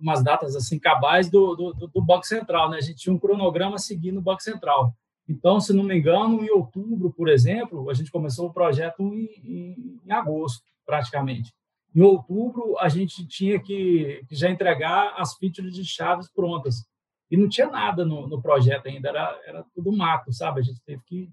umas 0.00 0.22
datas 0.22 0.54
assim 0.54 0.78
cabais 0.78 1.30
do, 1.30 1.54
do, 1.54 1.72
do, 1.88 2.02
Banco 2.02 2.26
Central, 2.26 2.70
né? 2.70 2.78
A 2.78 2.80
gente 2.80 2.98
tinha 2.98 3.14
um 3.14 3.18
cronograma 3.18 3.78
seguindo 3.78 4.18
o 4.18 4.22
Banco 4.22 4.42
Central. 4.42 4.94
Então, 5.28 5.60
se 5.60 5.72
não 5.72 5.84
me 5.84 5.96
engano, 5.96 6.44
em 6.44 6.50
outubro, 6.50 7.12
por 7.12 7.28
exemplo, 7.28 7.88
a 7.88 7.94
gente 7.94 8.10
começou 8.10 8.48
o 8.48 8.52
projeto 8.52 9.02
em, 9.02 9.28
em, 9.44 10.00
em 10.04 10.12
agosto, 10.12 10.64
praticamente. 10.84 11.52
Em 11.94 12.02
outubro, 12.02 12.76
a 12.78 12.88
gente 12.88 13.26
tinha 13.26 13.60
que, 13.60 14.24
que, 14.28 14.34
já 14.34 14.50
entregar 14.50 15.14
as 15.16 15.36
features 15.36 15.74
de 15.74 15.84
chaves 15.84 16.28
prontas. 16.28 16.84
E 17.30 17.36
não 17.36 17.48
tinha 17.48 17.68
nada 17.68 18.04
no, 18.04 18.26
no 18.26 18.42
projeto 18.42 18.86
ainda, 18.86 19.08
era, 19.08 19.40
era 19.46 19.64
tudo 19.74 19.92
mato, 19.92 20.32
sabe? 20.32 20.60
A 20.60 20.62
gente 20.62 20.80
teve 20.82 21.02
que 21.06 21.30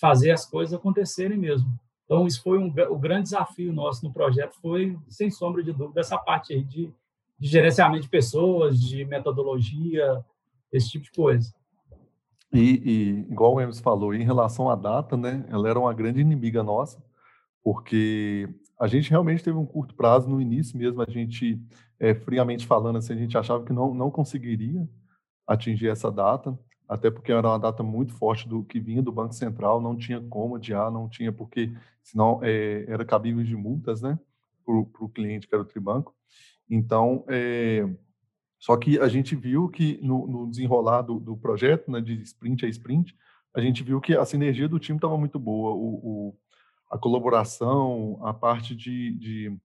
fazer 0.00 0.30
as 0.30 0.46
coisas 0.46 0.72
acontecerem 0.72 1.36
mesmo. 1.36 1.68
Então, 2.04 2.26
isso 2.26 2.42
foi 2.42 2.58
um, 2.58 2.72
o 2.88 2.98
grande 2.98 3.24
desafio 3.24 3.72
nosso 3.72 4.02
no 4.06 4.12
projeto, 4.12 4.58
foi, 4.62 4.98
sem 5.08 5.30
sombra 5.30 5.62
de 5.62 5.72
dúvida, 5.72 6.00
essa 6.00 6.16
parte 6.16 6.54
aí 6.54 6.64
de 6.64 6.90
de 7.38 7.48
gerenciamento 7.48 8.02
de 8.02 8.08
pessoas, 8.08 8.80
de 8.80 9.04
metodologia, 9.04 10.24
esse 10.72 10.90
tipo 10.90 11.04
de 11.04 11.12
coisa. 11.12 11.52
E, 12.52 12.82
e 12.84 13.32
igual 13.32 13.54
o 13.54 13.60
Emerson 13.60 13.82
falou, 13.82 14.14
em 14.14 14.24
relação 14.24 14.70
à 14.70 14.74
data, 14.74 15.16
né, 15.16 15.44
ela 15.48 15.68
era 15.68 15.78
uma 15.78 15.92
grande 15.92 16.20
inimiga 16.20 16.62
nossa, 16.62 17.02
porque 17.62 18.48
a 18.80 18.86
gente 18.86 19.10
realmente 19.10 19.42
teve 19.42 19.56
um 19.56 19.66
curto 19.66 19.94
prazo 19.94 20.28
no 20.28 20.40
início 20.40 20.78
mesmo, 20.78 21.02
a 21.02 21.10
gente, 21.10 21.60
é, 22.00 22.14
friamente 22.14 22.66
falando 22.66 22.96
assim, 22.96 23.12
a 23.12 23.16
gente 23.16 23.36
achava 23.36 23.64
que 23.64 23.72
não, 23.72 23.92
não 23.92 24.10
conseguiria 24.10 24.88
atingir 25.46 25.88
essa 25.88 26.10
data, 26.10 26.58
até 26.88 27.10
porque 27.10 27.30
era 27.30 27.46
uma 27.46 27.58
data 27.58 27.82
muito 27.82 28.14
forte 28.14 28.48
do 28.48 28.64
que 28.64 28.80
vinha 28.80 29.02
do 29.02 29.12
Banco 29.12 29.34
Central, 29.34 29.80
não 29.80 29.94
tinha 29.94 30.20
como 30.20 30.56
adiar, 30.56 30.90
não 30.90 31.06
tinha 31.08 31.30
porque, 31.30 31.72
senão 32.02 32.40
é, 32.42 32.86
era 32.88 33.04
cabível 33.04 33.44
de 33.44 33.54
multas, 33.54 34.00
né, 34.00 34.18
para 34.64 34.74
o 34.74 35.08
cliente 35.08 35.46
que 35.46 35.54
era 35.54 35.62
o 35.62 35.66
Tribanco. 35.66 36.14
Então, 36.70 37.24
é, 37.28 37.88
só 38.58 38.76
que 38.76 38.98
a 38.98 39.08
gente 39.08 39.36
viu 39.36 39.68
que 39.68 39.98
no, 40.02 40.26
no 40.26 40.50
desenrolar 40.50 41.02
do, 41.02 41.18
do, 41.20 41.36
projeto, 41.36 41.90
né, 41.90 42.00
de 42.00 42.20
sprint 42.22 42.66
a 42.66 42.68
sprint, 42.68 43.16
a 43.54 43.60
gente 43.60 43.82
viu 43.82 44.00
que 44.00 44.14
a 44.14 44.24
sinergia 44.24 44.68
do 44.68 44.78
time 44.78 44.98
estava 44.98 45.16
muito 45.16 45.38
boa, 45.38 45.72
o, 45.72 45.94
o, 46.02 46.36
a 46.90 46.98
colaboração, 46.98 48.18
a 48.22 48.34
parte 48.34 48.74
de, 48.74 49.12
de, 49.14 49.56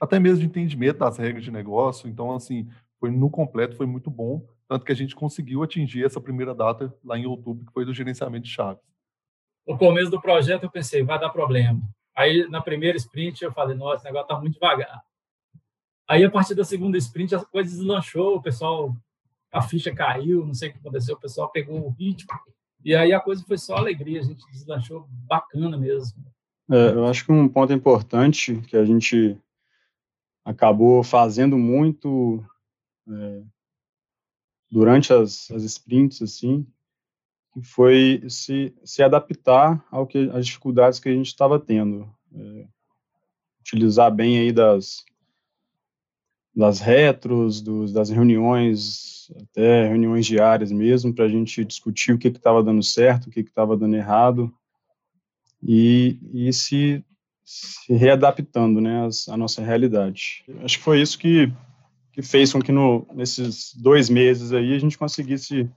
até 0.00 0.18
mesmo 0.18 0.40
de 0.40 0.46
entendimento 0.46 0.98
das 0.98 1.18
regras 1.18 1.44
de 1.44 1.50
negócio. 1.50 2.08
Então, 2.08 2.34
assim, 2.34 2.68
foi 2.98 3.10
no 3.10 3.30
completo, 3.30 3.76
foi 3.76 3.86
muito 3.86 4.10
bom, 4.10 4.46
tanto 4.68 4.84
que 4.84 4.92
a 4.92 4.96
gente 4.96 5.14
conseguiu 5.14 5.62
atingir 5.62 6.04
essa 6.04 6.20
primeira 6.20 6.54
data 6.54 6.92
lá 7.04 7.18
em 7.18 7.26
outubro, 7.26 7.66
que 7.66 7.72
foi 7.72 7.84
do 7.84 7.94
gerenciamento 7.94 8.44
de 8.44 8.50
chaves. 8.50 8.82
No 9.66 9.76
começo 9.76 10.10
do 10.10 10.20
projeto, 10.20 10.64
eu 10.64 10.70
pensei, 10.70 11.02
vai 11.02 11.18
dar 11.18 11.30
problema. 11.30 11.80
Aí, 12.16 12.48
na 12.48 12.62
primeira 12.62 12.96
sprint, 12.96 13.42
eu 13.42 13.52
falei, 13.52 13.76
nossa, 13.76 13.96
esse 13.96 14.04
negócio 14.06 14.24
está 14.24 14.40
muito 14.40 14.54
devagar. 14.54 15.02
Aí, 16.08 16.24
a 16.24 16.30
partir 16.30 16.54
da 16.54 16.64
segunda 16.64 16.96
sprint, 16.98 17.34
a 17.34 17.44
coisa 17.44 17.70
deslanchou, 17.70 18.36
o 18.36 18.42
pessoal, 18.42 18.96
a 19.52 19.60
ficha 19.60 19.94
caiu, 19.94 20.46
não 20.46 20.54
sei 20.54 20.68
o 20.68 20.72
que 20.72 20.78
aconteceu, 20.78 21.16
o 21.16 21.20
pessoal 21.20 21.50
pegou 21.50 21.84
o 21.84 21.90
ritmo, 21.90 22.30
e 22.84 22.94
aí 22.94 23.12
a 23.12 23.20
coisa 23.20 23.44
foi 23.44 23.58
só 23.58 23.76
alegria, 23.76 24.20
a 24.20 24.22
gente 24.22 24.44
deslanchou 24.52 25.08
bacana 25.10 25.76
mesmo. 25.76 26.24
É, 26.70 26.90
eu 26.92 27.06
acho 27.06 27.24
que 27.24 27.32
um 27.32 27.48
ponto 27.48 27.72
importante 27.72 28.60
que 28.62 28.76
a 28.76 28.84
gente 28.84 29.36
acabou 30.44 31.02
fazendo 31.02 31.58
muito 31.58 32.44
é, 33.08 33.42
durante 34.70 35.12
as, 35.12 35.50
as 35.50 35.64
sprints, 35.64 36.22
assim, 36.22 36.64
foi 37.62 38.22
se, 38.28 38.74
se 38.84 39.02
adaptar 39.02 39.84
ao 39.90 40.06
que 40.06 40.30
as 40.32 40.46
dificuldades 40.46 41.00
que 41.00 41.08
a 41.08 41.12
gente 41.12 41.26
estava 41.26 41.58
tendo. 41.58 42.08
É, 42.32 42.66
utilizar 43.60 44.14
bem 44.14 44.38
aí 44.38 44.52
das, 44.52 45.04
das 46.56 46.80
retros, 46.80 47.60
dos, 47.60 47.92
das 47.92 48.08
reuniões, 48.08 49.30
até 49.42 49.86
reuniões 49.88 50.24
diárias 50.24 50.72
mesmo, 50.72 51.12
para 51.12 51.26
a 51.26 51.28
gente 51.28 51.62
discutir 51.62 52.12
o 52.12 52.18
que 52.18 52.28
estava 52.28 52.62
dando 52.62 52.82
certo, 52.82 53.26
o 53.26 53.30
que 53.30 53.40
estava 53.40 53.76
dando 53.76 53.94
errado, 53.94 54.50
e, 55.62 56.18
e 56.32 56.50
se, 56.54 57.04
se 57.44 57.92
readaptando 57.92 58.80
né, 58.80 59.06
à 59.28 59.36
nossa 59.36 59.62
realidade. 59.62 60.44
Acho 60.62 60.78
que 60.78 60.84
foi 60.84 61.02
isso 61.02 61.18
que, 61.18 61.52
que 62.10 62.22
fez 62.22 62.50
com 62.54 62.62
que 62.62 62.72
no, 62.72 63.06
nesses 63.12 63.74
dois 63.76 64.08
meses 64.08 64.50
aí 64.54 64.74
a 64.74 64.78
gente 64.78 64.96
conseguisse 64.96 65.68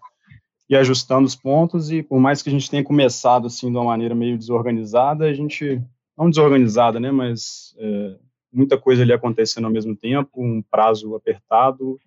ir 0.69 0.75
ajustando 0.77 1.27
os 1.27 1.35
pontos, 1.35 1.91
e 1.91 2.01
por 2.01 2.21
mais 2.21 2.41
que 2.41 2.47
a 2.47 2.51
gente 2.53 2.69
tenha 2.69 2.83
começado 2.85 3.47
assim 3.47 3.69
de 3.69 3.75
uma 3.75 3.83
maneira 3.83 4.15
meio 4.15 4.37
desorganizada, 4.37 5.25
a 5.25 5.33
gente, 5.33 5.81
não 6.17 6.29
desorganizada, 6.29 7.01
né, 7.01 7.11
mas... 7.11 7.75
É, 7.77 8.28
muita 8.51 8.77
coisa 8.77 9.03
ali 9.03 9.13
acontecendo 9.13 9.65
ao 9.65 9.71
mesmo 9.71 9.95
tempo, 9.95 10.43
um 10.43 10.61
prazo 10.61 11.15
apertado. 11.15 11.99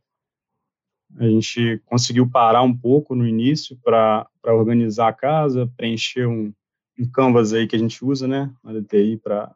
A 1.19 1.25
gente 1.25 1.81
conseguiu 1.85 2.29
parar 2.29 2.63
um 2.63 2.77
pouco 2.77 3.15
no 3.15 3.27
início 3.27 3.77
para 3.85 4.29
organizar 4.45 5.09
a 5.09 5.13
casa, 5.13 5.71
preencher 5.77 6.27
um, 6.27 6.53
um 6.99 7.11
canvas 7.11 7.53
aí 7.53 7.67
que 7.67 7.77
a 7.77 7.79
gente 7.79 8.05
usa, 8.05 8.27
né, 8.27 8.53
na 8.63 8.73
DTI, 8.73 9.19
para 9.19 9.55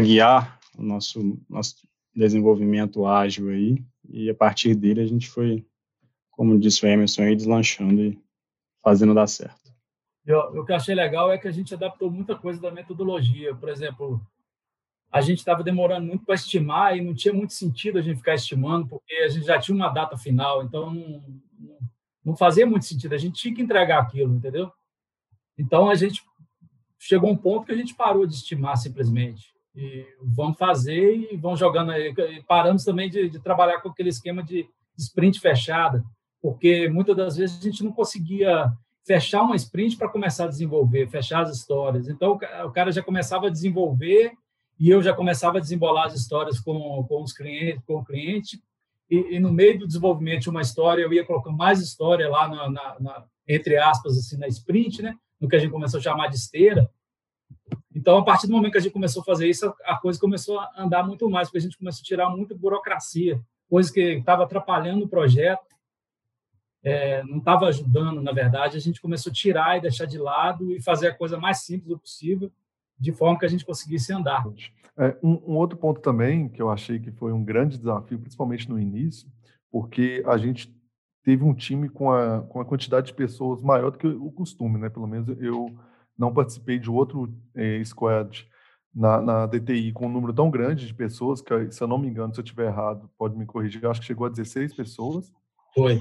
guiar 0.00 0.58
o 0.76 0.82
nosso, 0.82 1.40
nosso 1.48 1.76
desenvolvimento 2.14 3.06
ágil 3.06 3.48
aí, 3.50 3.82
e 4.08 4.28
a 4.28 4.34
partir 4.34 4.74
dele 4.74 5.00
a 5.00 5.06
gente 5.06 5.28
foi, 5.28 5.64
como 6.30 6.58
disse 6.58 6.84
o 6.84 6.88
Emerson, 6.88 7.22
aí, 7.22 7.36
deslanchando 7.36 8.00
e 8.00 8.18
fazendo 8.82 9.14
dar 9.14 9.26
certo. 9.26 9.68
Eu, 10.24 10.40
o 10.40 10.64
que 10.64 10.72
eu 10.72 10.76
achei 10.76 10.94
legal 10.94 11.32
é 11.32 11.38
que 11.38 11.48
a 11.48 11.50
gente 11.50 11.72
adaptou 11.72 12.10
muita 12.10 12.36
coisa 12.36 12.60
da 12.60 12.70
metodologia. 12.70 13.54
Por 13.54 13.70
exemplo, 13.70 14.20
a 15.10 15.20
gente 15.20 15.38
estava 15.38 15.62
demorando 15.62 16.06
muito 16.06 16.24
para 16.24 16.34
estimar 16.34 16.96
e 16.96 17.00
não 17.00 17.14
tinha 17.14 17.32
muito 17.32 17.54
sentido 17.54 17.98
a 17.98 18.02
gente 18.02 18.18
ficar 18.18 18.34
estimando, 18.34 18.86
porque 18.86 19.14
a 19.14 19.28
gente 19.28 19.46
já 19.46 19.58
tinha 19.58 19.74
uma 19.74 19.88
data 19.88 20.18
final, 20.18 20.62
então 20.62 20.90
não, 20.90 21.22
não 22.24 22.36
fazia 22.36 22.66
muito 22.66 22.84
sentido. 22.84 23.14
A 23.14 23.18
gente 23.18 23.40
tinha 23.40 23.54
que 23.54 23.62
entregar 23.62 24.00
aquilo, 24.00 24.34
entendeu? 24.34 24.70
Então 25.56 25.88
a 25.88 25.94
gente 25.94 26.22
chegou 26.98 27.30
um 27.30 27.36
ponto 27.36 27.66
que 27.66 27.72
a 27.72 27.76
gente 27.76 27.94
parou 27.94 28.26
de 28.26 28.34
estimar 28.34 28.76
simplesmente. 28.76 29.54
E 29.74 30.06
vamos 30.22 30.58
fazer 30.58 31.32
e 31.32 31.36
vamos 31.36 31.58
jogando 31.58 31.92
aí. 31.92 32.14
Paramos 32.46 32.84
também 32.84 33.08
de, 33.08 33.30
de 33.30 33.38
trabalhar 33.40 33.80
com 33.80 33.88
aquele 33.88 34.08
esquema 34.08 34.42
de 34.42 34.68
sprint 34.96 35.40
fechada, 35.40 36.04
porque 36.42 36.88
muitas 36.88 37.16
das 37.16 37.36
vezes 37.36 37.58
a 37.58 37.62
gente 37.62 37.82
não 37.82 37.92
conseguia 37.92 38.70
fechar 39.06 39.42
uma 39.42 39.56
sprint 39.56 39.96
para 39.96 40.08
começar 40.08 40.44
a 40.44 40.48
desenvolver, 40.48 41.08
fechar 41.08 41.42
as 41.42 41.56
histórias. 41.56 42.08
Então, 42.08 42.38
o 42.64 42.70
cara 42.70 42.92
já 42.92 43.02
começava 43.02 43.46
a 43.46 43.50
desenvolver 43.50 44.32
e 44.78 44.90
eu 44.90 45.02
já 45.02 45.12
começava 45.12 45.58
a 45.58 45.60
desembolar 45.60 46.06
as 46.06 46.14
histórias 46.14 46.60
com, 46.60 47.04
com 47.08 47.22
os 47.22 47.32
clientes, 47.32 47.82
com 47.84 47.96
o 47.96 48.04
cliente, 48.04 48.62
e, 49.10 49.36
e, 49.36 49.40
no 49.40 49.50
meio 49.50 49.78
do 49.78 49.86
desenvolvimento 49.86 50.42
de 50.42 50.50
uma 50.50 50.60
história, 50.60 51.02
eu 51.02 51.12
ia 51.12 51.24
colocando 51.24 51.56
mais 51.56 51.80
história 51.80 52.28
lá, 52.28 52.46
na, 52.46 52.70
na, 52.70 53.00
na, 53.00 53.24
entre 53.48 53.78
aspas, 53.78 54.18
assim, 54.18 54.36
na 54.36 54.46
sprint, 54.48 55.00
né? 55.00 55.16
no 55.40 55.48
que 55.48 55.56
a 55.56 55.58
gente 55.58 55.70
começou 55.70 55.98
a 55.98 56.02
chamar 56.02 56.28
de 56.28 56.36
esteira. 56.36 56.90
Então, 57.94 58.18
a 58.18 58.24
partir 58.24 58.46
do 58.46 58.52
momento 58.52 58.72
que 58.72 58.78
a 58.78 58.80
gente 58.80 58.92
começou 58.92 59.22
a 59.22 59.24
fazer 59.24 59.48
isso, 59.48 59.72
a 59.84 59.96
coisa 59.96 60.20
começou 60.20 60.58
a 60.60 60.70
andar 60.76 61.06
muito 61.06 61.28
mais, 61.28 61.48
porque 61.48 61.58
a 61.58 61.62
gente 61.62 61.78
começou 61.78 62.02
a 62.02 62.04
tirar 62.04 62.30
muita 62.30 62.54
burocracia, 62.54 63.40
coisa 63.68 63.92
que 63.92 64.00
estava 64.00 64.44
atrapalhando 64.44 65.04
o 65.04 65.08
projeto, 65.08 65.66
é, 66.82 67.22
não 67.24 67.38
estava 67.38 67.66
ajudando, 67.66 68.20
na 68.20 68.32
verdade. 68.32 68.76
A 68.76 68.80
gente 68.80 69.00
começou 69.00 69.30
a 69.30 69.34
tirar 69.34 69.76
e 69.76 69.80
deixar 69.80 70.04
de 70.04 70.18
lado 70.18 70.72
e 70.72 70.82
fazer 70.82 71.08
a 71.08 71.14
coisa 71.14 71.38
mais 71.38 71.62
simples 71.62 71.98
possível, 71.98 72.52
de 72.98 73.12
forma 73.12 73.38
que 73.38 73.44
a 73.46 73.48
gente 73.48 73.64
conseguisse 73.64 74.12
andar. 74.12 74.44
É, 74.96 75.16
um, 75.22 75.52
um, 75.52 75.56
outro 75.56 75.78
ponto 75.78 76.00
também 76.00 76.48
que 76.48 76.60
eu 76.60 76.70
achei 76.70 76.98
que 76.98 77.12
foi 77.12 77.32
um 77.32 77.44
grande 77.44 77.78
desafio, 77.78 78.18
principalmente 78.18 78.68
no 78.68 78.80
início, 78.80 79.28
porque 79.70 80.22
a 80.26 80.36
gente 80.36 80.76
teve 81.22 81.44
um 81.44 81.54
time 81.54 81.88
com 81.88 82.10
a, 82.10 82.40
com 82.42 82.60
a 82.60 82.64
quantidade 82.64 83.08
de 83.08 83.14
pessoas 83.14 83.62
maior 83.62 83.90
do 83.90 83.98
que 83.98 84.06
o 84.06 84.30
costume, 84.32 84.78
né? 84.78 84.88
Pelo 84.88 85.06
menos 85.06 85.28
eu 85.40 85.66
não 86.18 86.32
participei 86.32 86.78
de 86.78 86.90
outro 86.90 87.32
é, 87.54 87.82
squad 87.84 88.48
na, 88.94 89.20
na, 89.20 89.46
DTI 89.46 89.92
com 89.92 90.06
um 90.06 90.12
número 90.12 90.32
tão 90.32 90.50
grande 90.50 90.86
de 90.86 90.94
pessoas, 90.94 91.40
que 91.40 91.70
se 91.70 91.80
eu 91.80 91.86
não 91.86 91.98
me 91.98 92.08
engano, 92.08 92.34
se 92.34 92.40
eu 92.40 92.44
estiver 92.44 92.66
errado, 92.66 93.08
pode 93.16 93.36
me 93.36 93.46
corrigir, 93.46 93.86
acho 93.86 94.00
que 94.00 94.06
chegou 94.06 94.26
a 94.26 94.30
16 94.30 94.74
pessoas. 94.74 95.32
Foi. 95.74 96.00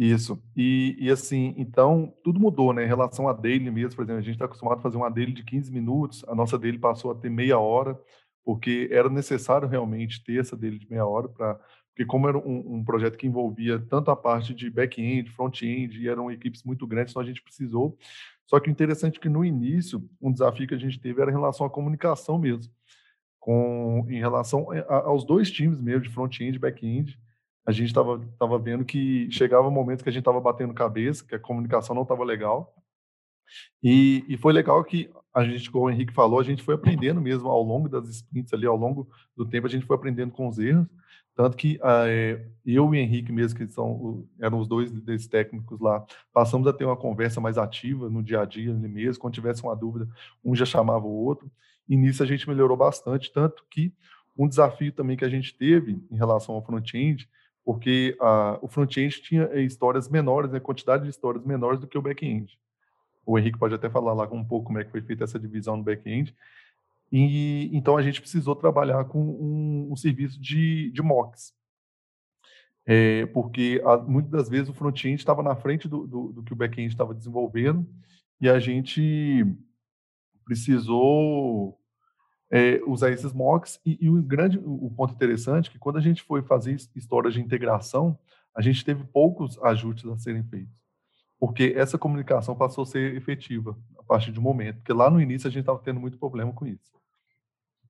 Isso. 0.00 0.42
E, 0.56 0.96
e, 0.98 1.10
assim, 1.10 1.52
então, 1.58 2.14
tudo 2.24 2.40
mudou, 2.40 2.72
né? 2.72 2.84
Em 2.84 2.86
relação 2.86 3.28
a 3.28 3.34
daily 3.34 3.70
mesmo, 3.70 3.96
por 3.96 4.02
exemplo, 4.02 4.20
a 4.20 4.22
gente 4.22 4.32
está 4.32 4.46
acostumado 4.46 4.78
a 4.78 4.80
fazer 4.80 4.96
uma 4.96 5.10
daily 5.10 5.30
de 5.30 5.44
15 5.44 5.70
minutos, 5.70 6.24
a 6.26 6.34
nossa 6.34 6.58
daily 6.58 6.78
passou 6.78 7.10
a 7.10 7.14
ter 7.14 7.28
meia 7.28 7.58
hora, 7.58 8.00
porque 8.42 8.88
era 8.90 9.10
necessário 9.10 9.68
realmente 9.68 10.24
ter 10.24 10.40
essa 10.40 10.56
daily 10.56 10.78
de 10.78 10.88
meia 10.88 11.04
hora, 11.04 11.28
para 11.28 11.60
porque 11.90 12.06
como 12.06 12.26
era 12.26 12.38
um, 12.38 12.76
um, 12.76 12.84
projeto 12.84 13.18
que 13.18 13.26
envolvia 13.26 13.78
tanto 13.78 14.10
a 14.10 14.16
parte 14.16 14.54
de 14.54 14.70
back-end, 14.70 15.28
front-end, 15.32 16.00
e 16.00 16.08
eram 16.08 16.30
equipes 16.30 16.62
muito 16.62 16.86
grandes, 16.86 17.12
então 17.12 17.22
a 17.22 17.26
gente 17.26 17.42
precisou. 17.42 17.98
Só 18.46 18.58
que 18.58 18.70
o 18.70 18.72
interessante 18.72 19.18
é 19.18 19.20
que 19.20 19.28
no 19.28 19.44
início, 19.44 20.08
um 20.18 20.32
desafio 20.32 20.66
que 20.66 20.74
a 20.74 20.78
gente 20.78 20.98
teve 20.98 21.20
era 21.20 21.30
em 21.30 21.34
relação 21.34 21.66
à 21.66 21.68
comunicação 21.68 22.38
mesmo, 22.38 22.72
com, 23.38 24.06
em 24.08 24.18
relação 24.18 24.68
a, 24.88 24.94
aos 25.08 25.24
dois 25.26 25.50
times 25.50 25.78
mesmo, 25.78 26.02
de 26.02 26.08
front-end 26.08 26.56
e 26.56 26.58
back-end, 26.58 27.18
a 27.70 27.72
gente 27.72 27.88
estava 27.88 28.20
tava 28.38 28.58
vendo 28.58 28.84
que 28.84 29.30
chegava 29.30 29.70
momentos 29.70 30.02
que 30.02 30.08
a 30.08 30.12
gente 30.12 30.22
estava 30.22 30.40
batendo 30.40 30.74
cabeça, 30.74 31.24
que 31.24 31.34
a 31.34 31.38
comunicação 31.38 31.94
não 31.94 32.02
estava 32.02 32.24
legal. 32.24 32.74
E, 33.82 34.24
e, 34.28 34.36
foi 34.36 34.52
legal 34.52 34.82
que 34.84 35.10
a 35.34 35.44
gente, 35.44 35.70
como 35.70 35.86
o 35.86 35.90
Henrique 35.90 36.12
falou, 36.12 36.38
a 36.38 36.42
gente 36.44 36.62
foi 36.62 36.74
aprendendo 36.74 37.20
mesmo 37.20 37.48
ao 37.48 37.62
longo 37.62 37.88
das 37.88 38.08
sprints 38.08 38.52
ali, 38.52 38.66
ao 38.66 38.76
longo 38.76 39.08
do 39.36 39.44
tempo, 39.44 39.66
a 39.66 39.70
gente 39.70 39.86
foi 39.86 39.96
aprendendo 39.96 40.32
com 40.32 40.48
os 40.48 40.58
erros. 40.58 40.86
Tanto 41.34 41.56
que 41.56 41.80
é, 41.82 42.44
eu 42.66 42.94
e 42.94 42.98
Henrique 42.98 43.32
mesmo, 43.32 43.58
que 43.58 43.68
são, 43.68 44.28
eram 44.40 44.58
os 44.58 44.68
dois 44.68 44.90
desses 44.90 45.26
técnicos 45.26 45.80
lá, 45.80 46.04
passamos 46.32 46.66
a 46.66 46.72
ter 46.72 46.84
uma 46.84 46.96
conversa 46.96 47.40
mais 47.40 47.56
ativa 47.56 48.10
no 48.10 48.22
dia 48.22 48.40
a 48.40 48.44
dia 48.44 48.72
ali 48.72 48.88
mesmo. 48.88 49.20
Quando 49.20 49.34
tivesse 49.34 49.62
uma 49.62 49.74
dúvida, 49.74 50.08
um 50.44 50.54
já 50.54 50.66
chamava 50.66 51.06
o 51.06 51.24
outro. 51.24 51.50
E 51.88 51.96
nisso 51.96 52.22
a 52.22 52.26
gente 52.26 52.48
melhorou 52.48 52.76
bastante, 52.76 53.32
tanto 53.32 53.64
que 53.70 53.92
um 54.36 54.48
desafio 54.48 54.92
também 54.92 55.16
que 55.16 55.24
a 55.24 55.28
gente 55.28 55.54
teve 55.56 56.02
em 56.10 56.16
relação 56.16 56.54
ao 56.54 56.64
front-end 56.64 57.28
porque 57.64 58.16
a, 58.20 58.58
o 58.62 58.68
front-end 58.68 59.20
tinha 59.22 59.44
eh, 59.52 59.62
histórias 59.62 60.08
menores, 60.08 60.50
né, 60.50 60.60
quantidade 60.60 61.04
de 61.04 61.10
histórias 61.10 61.44
menores 61.44 61.80
do 61.80 61.86
que 61.86 61.98
o 61.98 62.02
back-end. 62.02 62.58
O 63.24 63.38
Henrique 63.38 63.58
pode 63.58 63.74
até 63.74 63.88
falar 63.88 64.12
lá 64.12 64.24
um 64.32 64.44
pouco 64.44 64.66
como 64.66 64.78
é 64.78 64.84
que 64.84 64.90
foi 64.90 65.02
feita 65.02 65.24
essa 65.24 65.38
divisão 65.38 65.76
no 65.76 65.82
back-end. 65.82 66.34
E 67.12 67.70
então 67.72 67.96
a 67.96 68.02
gente 68.02 68.20
precisou 68.20 68.54
trabalhar 68.54 69.04
com 69.04 69.20
um, 69.20 69.92
um 69.92 69.96
serviço 69.96 70.40
de, 70.40 70.90
de 70.90 71.02
mocks. 71.02 71.52
É, 72.86 73.26
porque 73.26 73.80
a, 73.84 73.96
muitas 73.98 74.30
das 74.30 74.48
vezes 74.48 74.68
o 74.68 74.74
front-end 74.74 75.16
estava 75.20 75.42
na 75.42 75.54
frente 75.54 75.88
do, 75.88 76.06
do, 76.06 76.32
do 76.32 76.42
que 76.42 76.52
o 76.52 76.56
back-end 76.56 76.88
estava 76.88 77.14
desenvolvendo 77.14 77.86
e 78.40 78.48
a 78.48 78.58
gente 78.58 79.46
precisou 80.44 81.79
é, 82.50 82.80
usar 82.86 83.10
esses 83.10 83.32
mocks. 83.32 83.80
E, 83.86 83.98
e, 84.00 84.10
o 84.10 84.20
grande 84.22 84.58
o 84.58 84.90
ponto 84.90 85.14
interessante 85.14 85.68
é 85.68 85.72
que 85.72 85.78
quando 85.78 85.98
a 85.98 86.00
gente 86.00 86.22
foi 86.22 86.42
fazer 86.42 86.76
histórias 86.94 87.34
de 87.34 87.40
integração, 87.40 88.18
a 88.54 88.60
gente 88.60 88.84
teve 88.84 89.04
poucos 89.04 89.58
ajustes 89.62 90.10
a 90.10 90.18
serem 90.18 90.42
feitos. 90.42 90.74
Porque 91.38 91.72
essa 91.76 91.96
comunicação 91.96 92.54
passou 92.54 92.82
a 92.82 92.86
ser 92.86 93.16
efetiva 93.16 93.78
a 93.98 94.02
partir 94.02 94.32
de 94.32 94.38
um 94.38 94.42
momento. 94.42 94.76
Porque 94.76 94.92
lá 94.92 95.08
no 95.08 95.20
início 95.20 95.48
a 95.48 95.50
gente 95.50 95.60
estava 95.60 95.78
tendo 95.78 96.00
muito 96.00 96.18
problema 96.18 96.52
com 96.52 96.66
isso. 96.66 96.90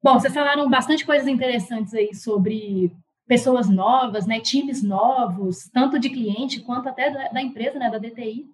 Bom, 0.03 0.19
vocês 0.19 0.33
falaram 0.33 0.69
bastante 0.71 1.05
coisas 1.05 1.27
interessantes 1.27 1.93
aí 1.93 2.15
sobre 2.15 2.93
pessoas 3.27 3.69
novas, 3.69 4.27
né, 4.27 4.41
times 4.41 4.83
novos, 4.83 5.69
tanto 5.73 5.99
de 5.99 6.11
cliente 6.11 6.61
quanto 6.61 6.89
até 6.89 7.11
da, 7.11 7.29
da 7.29 7.43
empresa, 7.43 7.79
né, 7.79 7.91
da 7.91 7.99
DTI. 7.99 8.49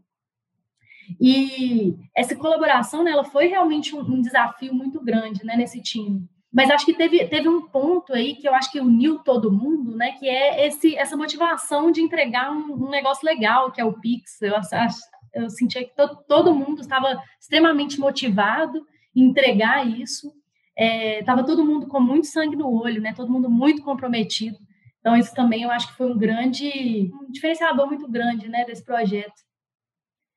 E 1.20 1.96
essa 2.16 2.34
colaboração, 2.34 3.02
né, 3.02 3.10
ela 3.10 3.24
foi 3.24 3.46
realmente 3.46 3.94
um, 3.94 4.00
um, 4.00 4.20
desafio 4.20 4.74
muito 4.74 5.00
grande, 5.00 5.44
né, 5.44 5.56
nesse 5.56 5.80
time. 5.80 6.28
Mas 6.52 6.70
acho 6.70 6.86
que 6.86 6.94
teve, 6.94 7.26
teve 7.26 7.48
um 7.48 7.68
ponto 7.68 8.12
aí 8.12 8.34
que 8.36 8.48
eu 8.48 8.54
acho 8.54 8.72
que 8.72 8.80
uniu 8.80 9.18
todo 9.18 9.52
mundo, 9.52 9.94
né, 9.96 10.12
que 10.12 10.28
é 10.28 10.66
esse, 10.66 10.96
essa 10.96 11.16
motivação 11.16 11.90
de 11.90 12.00
entregar 12.00 12.50
um, 12.50 12.86
um 12.86 12.90
negócio 12.90 13.26
legal, 13.26 13.70
que 13.70 13.80
é 13.80 13.84
o 13.84 13.92
Pix. 13.92 14.40
Eu, 14.40 14.54
eu 15.34 15.50
sentia 15.50 15.84
que 15.84 15.94
todo, 15.94 16.16
todo 16.26 16.54
mundo 16.54 16.80
estava 16.80 17.22
extremamente 17.40 18.00
motivado 18.00 18.86
em 19.14 19.24
entregar 19.24 19.86
isso. 19.86 20.32
Estava 20.76 21.40
é, 21.40 21.44
todo 21.44 21.64
mundo 21.64 21.86
com 21.86 22.00
muito 22.00 22.26
sangue 22.26 22.56
no 22.56 22.70
olho, 22.70 23.00
né, 23.00 23.12
todo 23.14 23.32
mundo 23.32 23.48
muito 23.48 23.82
comprometido. 23.82 24.58
Então, 25.00 25.16
isso 25.16 25.32
também 25.34 25.62
eu 25.62 25.70
acho 25.70 25.88
que 25.88 25.96
foi 25.96 26.10
um 26.10 26.18
grande, 26.18 27.12
um 27.14 27.30
diferenciador 27.30 27.86
muito 27.86 28.08
grande, 28.10 28.48
né, 28.48 28.64
desse 28.64 28.84
projeto. 28.84 29.45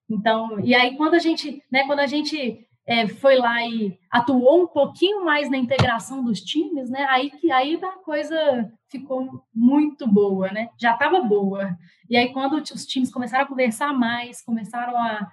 Então, 0.10 0.60
e 0.60 0.74
aí 0.74 0.98
quando 0.98 1.14
a 1.14 1.20
gente, 1.20 1.64
né, 1.72 1.86
quando 1.86 2.00
a 2.00 2.08
gente 2.08 2.66
é, 2.88 3.08
foi 3.08 3.38
lá 3.38 3.64
e 3.64 3.98
atuou 4.10 4.64
um 4.64 4.68
pouquinho 4.68 5.24
mais 5.24 5.50
na 5.50 5.58
integração 5.58 6.24
dos 6.24 6.42
times, 6.42 6.90
né, 6.90 7.06
aí 7.10 7.30
que 7.30 7.52
aí 7.52 7.80
a 7.84 7.92
coisa 8.04 8.72
ficou 8.90 9.44
muito 9.54 10.08
boa, 10.08 10.52
né? 10.52 10.70
Já 10.80 10.94
estava 10.94 11.22
boa. 11.22 11.78
E 12.10 12.18
aí 12.18 12.34
quando 12.34 12.54
os 12.56 12.86
times 12.86 13.12
começaram 13.12 13.46
a 13.46 13.48
conversar 13.48 13.94
mais, 13.94 14.42
começaram 14.42 14.98
a, 14.98 15.32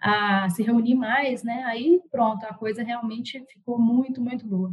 a 0.00 0.48
se 0.50 0.62
reunir 0.62 0.94
mais, 0.94 1.42
né? 1.42 1.64
Aí 1.64 2.00
pronto, 2.10 2.44
a 2.44 2.54
coisa 2.54 2.82
realmente 2.84 3.44
ficou 3.52 3.78
muito, 3.78 4.20
muito 4.20 4.46
boa. 4.46 4.72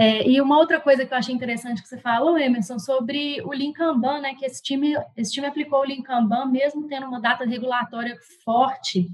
É, 0.00 0.26
e 0.26 0.40
uma 0.40 0.56
outra 0.56 0.80
coisa 0.80 1.04
que 1.04 1.12
eu 1.12 1.18
achei 1.18 1.34
interessante 1.34 1.82
que 1.82 1.88
você 1.88 1.98
falou, 1.98 2.38
Emerson, 2.38 2.78
sobre 2.78 3.38
o 3.42 3.50
Lean 3.50 3.70
Kanban, 3.70 4.22
né, 4.22 4.34
que 4.34 4.46
esse 4.46 4.62
time, 4.62 4.94
esse 5.14 5.30
time 5.30 5.46
aplicou 5.46 5.80
o 5.80 5.84
Lean 5.84 6.00
Kanban 6.00 6.46
mesmo 6.46 6.88
tendo 6.88 7.04
uma 7.04 7.20
data 7.20 7.44
regulatória 7.44 8.16
forte. 8.42 9.10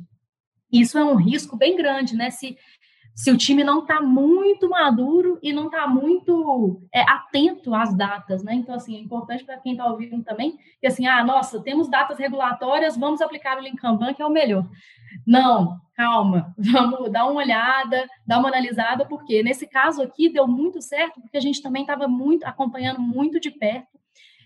Isso 0.70 0.96
é 0.96 1.04
um 1.04 1.16
risco 1.16 1.56
bem 1.56 1.76
grande, 1.76 2.14
né? 2.14 2.30
Se, 2.30 2.56
se 3.16 3.30
o 3.30 3.36
time 3.36 3.64
não 3.64 3.80
está 3.80 3.98
muito 3.98 4.68
maduro 4.68 5.38
e 5.42 5.50
não 5.50 5.66
está 5.66 5.86
muito 5.86 6.82
é, 6.92 7.00
atento 7.00 7.74
às 7.74 7.96
datas, 7.96 8.44
né? 8.44 8.54
Então, 8.54 8.74
assim, 8.74 8.94
é 8.94 9.00
importante 9.00 9.42
para 9.42 9.56
quem 9.56 9.72
está 9.72 9.86
ouvindo 9.86 10.22
também, 10.22 10.58
que 10.78 10.86
assim, 10.86 11.06
ah, 11.06 11.24
nossa, 11.24 11.62
temos 11.62 11.88
datas 11.88 12.18
regulatórias, 12.18 12.94
vamos 12.94 13.22
aplicar 13.22 13.56
o 13.56 13.62
Lean 13.62 13.74
Kanban, 13.74 14.12
que 14.12 14.20
é 14.20 14.26
o 14.26 14.30
melhor. 14.30 14.68
Não, 15.26 15.80
calma, 15.94 16.54
vamos 16.58 17.10
dar 17.10 17.24
uma 17.24 17.40
olhada, 17.40 18.06
dar 18.26 18.38
uma 18.38 18.48
analisada, 18.48 19.06
porque 19.06 19.42
nesse 19.42 19.66
caso 19.66 20.02
aqui 20.02 20.28
deu 20.28 20.46
muito 20.46 20.82
certo, 20.82 21.18
porque 21.18 21.38
a 21.38 21.40
gente 21.40 21.62
também 21.62 21.82
estava 21.82 22.06
muito 22.06 22.44
acompanhando 22.44 23.00
muito 23.00 23.40
de 23.40 23.50
perto 23.50 23.98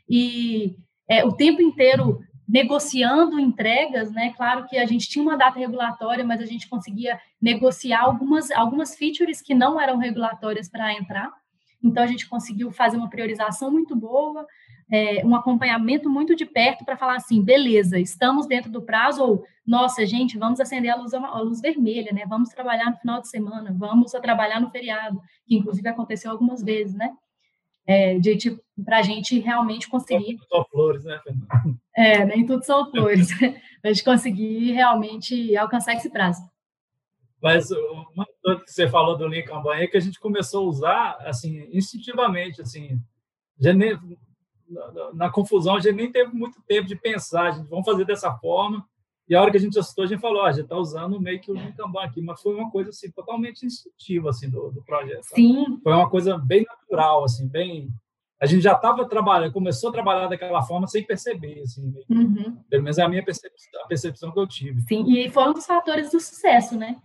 e 0.08 0.76
é, 1.08 1.24
o 1.24 1.32
tempo 1.32 1.60
inteiro 1.60 2.20
negociando 2.50 3.38
entregas, 3.38 4.10
né? 4.10 4.32
Claro 4.36 4.66
que 4.66 4.76
a 4.76 4.84
gente 4.84 5.08
tinha 5.08 5.22
uma 5.22 5.36
data 5.36 5.58
regulatória, 5.58 6.24
mas 6.24 6.40
a 6.40 6.44
gente 6.44 6.68
conseguia 6.68 7.20
negociar 7.40 8.00
algumas, 8.02 8.50
algumas 8.50 8.96
features 8.96 9.40
que 9.40 9.54
não 9.54 9.80
eram 9.80 9.98
regulatórias 9.98 10.68
para 10.68 10.92
entrar. 10.92 11.32
Então 11.82 12.02
a 12.02 12.06
gente 12.08 12.28
conseguiu 12.28 12.72
fazer 12.72 12.96
uma 12.96 13.08
priorização 13.08 13.70
muito 13.70 13.94
boa, 13.94 14.44
é, 14.90 15.24
um 15.24 15.36
acompanhamento 15.36 16.10
muito 16.10 16.34
de 16.34 16.44
perto 16.44 16.84
para 16.84 16.96
falar 16.96 17.14
assim, 17.14 17.40
beleza, 17.40 18.00
estamos 18.00 18.48
dentro 18.48 18.70
do 18.70 18.82
prazo, 18.82 19.22
ou, 19.22 19.44
nossa, 19.64 20.04
gente, 20.04 20.36
vamos 20.36 20.58
acender 20.58 20.90
a 20.90 20.96
luz, 20.96 21.14
a 21.14 21.38
luz 21.38 21.60
vermelha, 21.60 22.12
né? 22.12 22.24
Vamos 22.28 22.48
trabalhar 22.48 22.90
no 22.90 22.96
final 22.96 23.20
de 23.20 23.28
semana, 23.28 23.72
vamos 23.78 24.10
trabalhar 24.10 24.60
no 24.60 24.70
feriado, 24.70 25.20
que 25.46 25.56
inclusive 25.56 25.88
aconteceu 25.88 26.32
algumas 26.32 26.62
vezes, 26.64 26.94
né? 26.94 27.12
É, 27.86 28.18
de 28.18 28.36
tipo, 28.36 28.62
para 28.84 28.98
a 28.98 29.02
gente 29.02 29.38
realmente 29.40 29.88
conseguir. 29.88 30.38
Só 30.48 30.64
flores, 30.70 31.04
né, 31.04 31.20
É, 31.96 32.24
nem 32.24 32.46
tudo 32.46 32.64
são 32.64 32.90
flores. 32.90 33.28
a 33.82 33.88
gente 33.88 34.04
conseguir 34.04 34.72
realmente 34.72 35.56
alcançar 35.56 35.94
esse 35.94 36.10
prazo. 36.10 36.42
Mas 37.42 37.70
uma 37.70 38.26
coisa 38.42 38.60
que 38.62 38.70
você 38.70 38.88
falou 38.88 39.16
do 39.16 39.26
Lean 39.26 39.44
Kanban 39.44 39.76
é 39.76 39.86
que 39.86 39.96
a 39.96 40.00
gente 40.00 40.20
começou 40.20 40.66
a 40.66 40.68
usar 40.68 41.16
assim 41.20 41.66
instintivamente, 41.72 42.60
assim, 42.60 43.00
nem, 43.58 43.98
na, 44.68 45.12
na, 45.14 45.30
confusão 45.30 45.76
a 45.76 45.80
gente 45.80 45.94
nem 45.94 46.12
teve 46.12 46.32
muito 46.34 46.60
tempo 46.62 46.86
de 46.86 46.96
pensar, 46.96 47.48
a 47.48 47.50
gente 47.52 47.68
vamos 47.68 47.86
fazer 47.86 48.04
dessa 48.04 48.32
forma. 48.36 48.86
E 49.30 49.34
a 49.36 49.40
hora 49.40 49.50
que 49.52 49.56
a 49.56 49.60
gente 49.60 49.78
assustou, 49.78 50.04
a 50.04 50.08
gente 50.08 50.20
falou, 50.20 50.42
a 50.42 50.50
gente 50.50 50.64
está 50.64 50.76
usando 50.76 51.20
meio 51.20 51.40
que 51.40 51.52
o 51.52 51.72
Kanban 51.76 52.02
aqui, 52.02 52.20
mas 52.20 52.42
foi 52.42 52.52
uma 52.52 52.68
coisa 52.68 52.90
assim 52.90 53.08
totalmente 53.12 53.64
instintiva 53.64 54.30
assim 54.30 54.50
do, 54.50 54.72
do 54.72 54.82
projeto. 54.82 55.22
Sim. 55.22 55.78
Foi 55.84 55.92
uma 55.92 56.10
coisa 56.10 56.36
bem 56.36 56.66
natural, 56.68 57.22
assim, 57.22 57.46
bem 57.46 57.88
a 58.40 58.46
gente 58.46 58.62
já 58.62 58.72
estava 58.72 59.06
trabalhando, 59.06 59.52
começou 59.52 59.90
a 59.90 59.92
trabalhar 59.92 60.26
daquela 60.26 60.62
forma 60.62 60.86
sem 60.86 61.04
perceber, 61.04 61.60
assim, 61.60 61.92
uhum. 62.08 62.56
pelo 62.70 62.82
menos 62.82 62.96
é 62.96 63.02
a 63.02 63.08
minha 63.08 63.22
percepção, 63.22 63.82
a 63.84 63.86
percepção 63.86 64.32
que 64.32 64.40
eu 64.40 64.46
tive. 64.46 64.80
Sim, 64.88 65.12
e 65.12 65.28
foi 65.28 65.46
um 65.46 65.52
dos 65.52 65.66
fatores 65.66 66.10
do 66.10 66.18
sucesso, 66.18 66.76
né? 66.76 66.98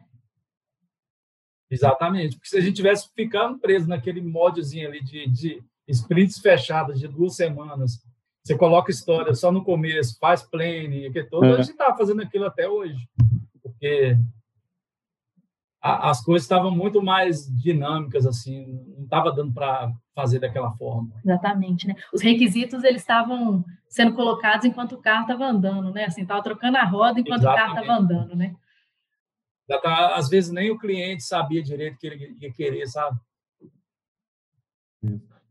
Exatamente, 1.70 2.38
porque 2.38 2.48
se 2.48 2.58
a 2.58 2.62
gente 2.62 2.76
tivesse 2.76 3.10
ficando 3.14 3.60
preso 3.60 3.86
naquele 3.86 4.22
modezinho 4.22 4.88
ali 4.88 5.04
de, 5.04 5.28
de 5.28 5.64
sprints 5.90 6.40
fechados 6.40 6.98
de 6.98 7.08
duas 7.08 7.36
semanas, 7.36 8.02
você 8.46 8.56
coloca 8.56 8.92
história 8.92 9.34
só 9.34 9.52
no 9.52 9.64
começo, 9.64 10.20
faz 10.20 10.44
planning, 10.44 11.12
que 11.12 11.24
todo, 11.24 11.46
é. 11.46 11.54
a 11.54 11.58
gente 11.58 11.72
estava 11.72 11.98
fazendo 11.98 12.22
aquilo 12.22 12.46
até 12.46 12.70
hoje, 12.70 13.10
porque 13.64 14.16
a, 15.82 16.12
as 16.12 16.24
coisas 16.24 16.44
estavam 16.44 16.70
muito 16.70 17.02
mais 17.02 17.48
dinâmicas, 17.60 18.24
assim, 18.28 18.80
não 18.96 19.06
estava 19.06 19.32
dando 19.32 19.52
para 19.52 19.92
fazer 20.14 20.38
daquela 20.38 20.72
forma. 20.74 21.10
Exatamente, 21.26 21.88
né? 21.88 21.96
Os 22.14 22.22
requisitos, 22.22 22.84
eles 22.84 23.02
estavam 23.02 23.66
sendo 23.90 24.14
colocados 24.14 24.64
enquanto 24.64 24.94
o 24.94 25.02
carro 25.02 25.24
estava 25.24 25.46
andando, 25.48 25.92
né? 25.92 26.06
Assim, 26.06 26.22
estava 26.22 26.44
trocando 26.44 26.78
a 26.78 26.84
roda 26.84 27.20
enquanto 27.20 27.42
Exatamente. 27.42 27.64
o 27.64 27.66
carro 27.66 27.80
estava 27.80 28.00
andando, 28.00 28.36
né? 28.36 28.56
Tá, 29.68 30.16
às 30.16 30.30
vezes 30.30 30.52
nem 30.52 30.70
o 30.70 30.78
cliente 30.78 31.24
sabia 31.24 31.64
direito 31.64 31.96
o 31.96 31.98
que 31.98 32.06
ele 32.06 32.38
ia 32.40 32.54
querer, 32.54 32.86
sabe? 32.86 33.20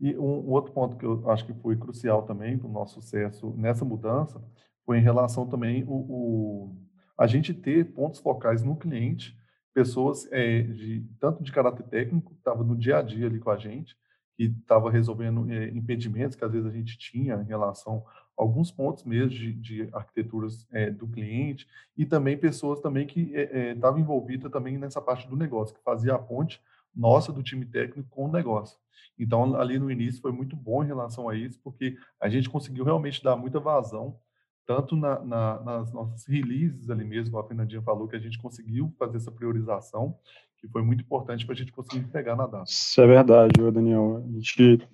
E 0.05 0.15
um, 0.19 0.51
outro 0.51 0.71
ponto 0.71 0.99
que 0.99 1.07
eu 1.07 1.31
acho 1.31 1.47
que 1.47 1.55
foi 1.55 1.79
crucial 1.79 2.25
também 2.25 2.59
para 2.59 2.69
o 2.69 2.71
nosso 2.71 3.01
sucesso 3.01 3.55
nessa 3.57 3.87
mudança 3.87 4.39
foi 4.85 4.99
em 4.99 5.03
relação 5.03 5.47
também 5.49 5.83
o, 5.85 5.95
o 5.95 6.77
a 7.17 7.27
gente 7.27 7.55
ter 7.55 7.91
pontos 7.95 8.21
focais 8.21 8.63
no 8.63 8.77
cliente, 8.77 9.35
pessoas 9.73 10.31
é, 10.31 10.61
de 10.61 11.09
tanto 11.19 11.43
de 11.43 11.51
caráter 11.51 11.85
técnico 11.85 12.33
que 12.33 12.39
estava 12.39 12.63
no 12.63 12.77
dia 12.77 12.99
a 12.99 13.03
dia 13.03 13.29
ali 13.29 13.39
com 13.41 13.49
a 13.49 13.57
gente, 13.57 13.97
que 14.37 14.45
estava 14.45 14.91
resolvendo 14.91 15.51
é, 15.51 15.71
impedimentos 15.71 16.37
que 16.37 16.45
às 16.45 16.53
vezes 16.53 16.67
a 16.67 16.77
gente 16.77 16.99
tinha 16.99 17.37
em 17.37 17.47
relação 17.47 18.05
alguns 18.37 18.71
pontos 18.71 19.05
mesmo 19.05 19.31
de, 19.31 19.55
de 19.55 19.89
arquiteturas 19.91 20.67
é, 20.71 20.91
do 20.91 21.09
cliente 21.09 21.67
e 21.97 22.05
também 22.05 22.37
pessoas 22.37 22.79
também 22.79 23.07
que 23.07 23.33
estavam 23.33 23.97
é, 23.97 24.01
é 24.01 24.03
envolvidas 24.03 24.53
também 24.53 24.77
nessa 24.77 25.01
parte 25.01 25.27
do 25.27 25.37
negócio, 25.37 25.75
que 25.75 25.83
fazia 25.83 26.15
a 26.15 26.19
ponte 26.19 26.61
nossa 26.95 27.33
do 27.33 27.43
time 27.43 27.65
técnico 27.65 28.09
com 28.11 28.27
o 28.27 28.33
negócio. 28.33 28.79
Então, 29.19 29.55
ali 29.57 29.79
no 29.79 29.91
início 29.91 30.21
foi 30.21 30.33
muito 30.33 30.57
bom 30.57 30.83
em 30.83 30.87
relação 30.87 31.29
a 31.29 31.37
isso, 31.37 31.61
porque 31.63 31.97
a 32.21 32.29
gente 32.29 32.51
conseguiu 32.51 32.85
realmente 32.85 33.23
dar 33.23 33.37
muita 33.37 33.61
vazão, 33.61 34.19
tanto 34.67 34.97
na, 34.97 35.21
na, 35.21 35.61
nas 35.63 35.93
nossas 35.93 36.27
releases 36.27 36.91
ali 36.91 37.05
mesmo, 37.05 37.39
a 37.39 37.47
Fernandinha 37.47 37.83
falou, 37.83 38.09
que 38.09 38.17
a 38.17 38.21
gente 38.21 38.39
conseguiu 38.39 38.93
fazer 38.99 39.19
essa 39.19 39.31
priorização, 39.31 40.17
que 40.59 40.67
foi 40.69 40.83
muito 40.83 41.03
importante 41.03 41.45
para 41.45 41.55
a 41.55 41.57
gente 41.57 41.73
conseguir 41.73 42.07
pegar 42.09 42.35
na 42.35 42.47
data. 42.47 42.65
Isso 42.67 43.01
é 43.01 43.07
verdade, 43.07 43.71
Daniel. 43.71 44.25
A 44.27 44.33
gente, 44.33 44.89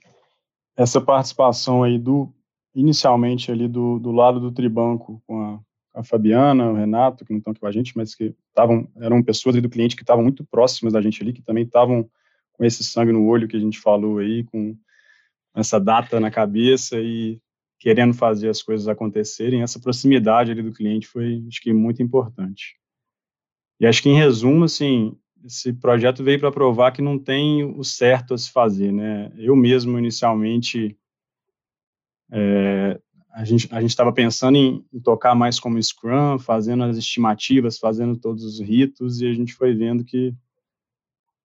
essa 0.77 1.01
participação 1.01 1.83
aí 1.83 1.99
do 1.99 2.35
inicialmente 2.75 3.51
ali 3.51 3.67
do, 3.67 3.99
do 3.99 4.13
lado 4.13 4.39
do 4.39 4.53
Tribanco 4.53 5.23
com 5.27 5.41
a, 5.41 5.61
a 5.93 6.03
Fabiana, 6.03 6.71
o 6.71 6.75
Renato, 6.75 7.25
que 7.25 7.33
não 7.33 7.39
estão 7.39 7.51
aqui 7.51 7.61
com 7.61 7.67
a 7.67 7.73
gente, 7.73 7.97
mas 7.97 8.15
que 8.15 8.35
estavam, 8.49 8.89
eram 8.97 9.23
pessoas 9.23 9.61
do 9.61 9.69
cliente 9.69 9.97
que 9.97 10.03
estavam 10.03 10.23
muito 10.23 10.45
próximas 10.45 10.93
da 10.93 11.01
gente 11.01 11.23
ali, 11.23 11.33
que 11.33 11.43
também 11.43 11.65
estavam 11.65 12.09
com 12.53 12.65
esse 12.65 12.85
sangue 12.85 13.13
no 13.13 13.27
olho 13.27 13.49
que 13.49 13.57
a 13.57 13.61
gente 13.61 13.81
falou 13.81 14.19
aí, 14.19 14.45
com 14.45 14.77
essa 15.55 15.81
data 15.81 16.21
na 16.21 16.31
cabeça 16.31 16.99
e 16.99 17.41
querendo 17.79 18.13
fazer 18.13 18.51
as 18.51 18.63
coisas 18.63 18.87
acontecerem, 18.87 19.63
essa 19.63 19.81
proximidade 19.81 20.53
ali 20.53 20.63
do 20.63 20.73
cliente 20.73 21.07
foi, 21.07 21.43
acho 21.49 21.61
que, 21.63 21.73
muito 21.73 22.03
importante. 22.03 22.77
E 23.81 23.87
acho 23.87 24.03
que, 24.03 24.11
em 24.11 24.17
resumo, 24.17 24.65
assim, 24.65 25.17
esse 25.43 25.73
projeto 25.73 26.23
veio 26.23 26.39
para 26.39 26.53
provar 26.53 26.93
que 26.93 27.01
não 27.01 27.19
tem 27.19 27.65
o 27.65 27.83
certo 27.83 28.35
a 28.35 28.39
se 28.39 28.53
fazer, 28.53 28.93
né? 28.93 29.33
Eu 29.39 29.57
mesmo, 29.57 29.99
inicialmente, 29.99 30.95
é, 32.31 33.01
a 33.33 33.45
gente 33.45 33.69
a 33.73 33.83
estava 33.83 34.13
pensando 34.13 34.57
em, 34.57 34.85
em, 34.93 35.01
tocar 35.01 35.35
mais 35.35 35.61
como 35.61 35.81
Scrum, 35.83 36.39
fazendo 36.39 36.85
as 36.85 36.97
estimativas, 36.97 37.79
fazendo 37.79 38.17
todos 38.17 38.45
os 38.45 38.61
ritos, 38.61 39.21
e 39.21 39.27
a 39.27 39.33
gente 39.33 39.55
foi 39.55 39.75
vendo 39.75 40.05
que 40.05 40.35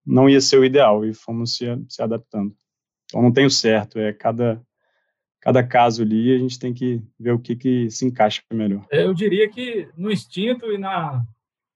não 0.06 0.30
ia 0.30 0.42
ser 0.42 0.60
o 0.60 0.66
ideal 0.66 1.06
e 1.06 1.14
fomos 1.14 1.56
se, 1.56 1.66
se 1.88 2.02
adaptando. 2.02 2.56
Então 3.06 3.22
não 3.22 3.32
tem 3.32 3.46
o 3.46 3.52
certo, 3.52 4.00
é 4.00 4.12
cada 4.14 4.62
cada 5.40 5.64
caso 5.64 6.02
ali 6.02 6.34
a 6.34 6.40
gente 6.40 6.58
tem 6.58 6.74
que 6.74 7.04
ver 7.20 7.32
o 7.32 7.40
que 7.40 7.56
que 7.56 7.90
se 7.92 8.04
encaixa 8.04 8.42
melhor. 8.52 8.84
Eu 8.90 9.14
diria 9.14 9.48
que 9.48 9.88
no 9.96 10.12
instinto 10.12 10.72
e 10.72 10.78
na 10.78 11.24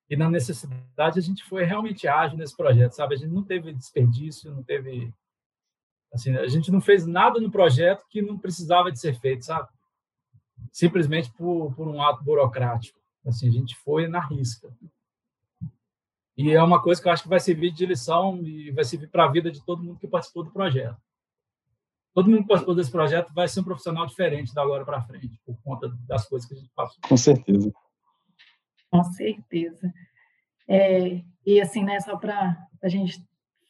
e 0.10 0.15
na 0.15 0.28
necessidade 0.28 1.19
a 1.19 1.22
gente 1.22 1.43
foi 1.43 1.63
realmente 1.63 2.08
ágil 2.08 2.36
nesse 2.36 2.58
projeto, 2.58 2.93
sabe? 2.93 3.13
A 3.13 3.17
gente 3.17 3.32
não 3.32 3.43
teve 3.43 3.72
desperdício, 3.72 4.52
não 4.52 4.63
teve 4.63 5.13
Assim, 6.12 6.36
a 6.36 6.48
gente 6.48 6.72
não 6.72 6.82
fez 6.82 7.06
nada 7.06 7.39
no 7.39 7.52
projeto 7.52 8.04
que 8.10 8.22
não 8.22 8.38
precisava 8.38 8.91
de 8.91 9.00
ser 9.00 9.19
feito, 9.19 9.45
sabe? 9.45 9.67
Simplesmente 10.72 11.32
por, 11.32 11.74
por 11.76 11.88
um 11.88 12.02
ato 12.02 12.24
burocrático. 12.24 13.00
Assim, 13.26 13.48
a 13.48 13.52
gente 13.52 13.76
foi 13.76 14.08
na 14.08 14.19
risca. 14.19 14.69
E 16.38 16.52
é 16.52 16.63
uma 16.63 16.82
coisa 16.82 17.02
que 17.02 17.08
eu 17.08 17.12
acho 17.12 17.24
que 17.24 17.30
vai 17.30 17.39
servir 17.39 17.72
de 17.72 17.86
lição 17.86 18.41
e 18.43 18.72
vai 18.72 18.86
servir 18.86 19.10
para 19.10 19.26
a 19.26 19.32
vida 19.32 19.52
de 19.52 19.63
todo 19.65 19.84
mundo 19.84 20.00
que 20.00 20.08
participou 20.08 20.43
do 20.43 20.52
projeto. 20.52 20.98
Todo 22.13 22.30
mundo 22.30 22.43
que 22.43 22.48
participou 22.48 22.76
desse 22.76 22.91
projeto 22.91 23.34
vai 23.34 23.48
ser 23.48 23.60
um 23.60 23.65
profissional 23.65 24.06
diferente 24.06 24.54
da 24.54 24.62
agora 24.62 24.86
para 24.86 25.02
frente, 25.02 25.39
por 25.45 25.62
conta 25.62 25.89
das 26.08 26.26
coisas 26.28 26.48
que 26.48 26.56
a 26.56 26.58
gente 26.58 26.72
passou. 26.74 26.98
Com 27.08 27.17
certeza. 27.17 27.72
Com 28.89 29.04
certeza. 29.04 29.93
É, 30.67 31.24
e 31.45 31.60
assim, 31.62 31.84
né, 31.84 32.00
só 32.00 32.15
para 32.15 32.58
a 32.82 32.88
gente 32.88 33.22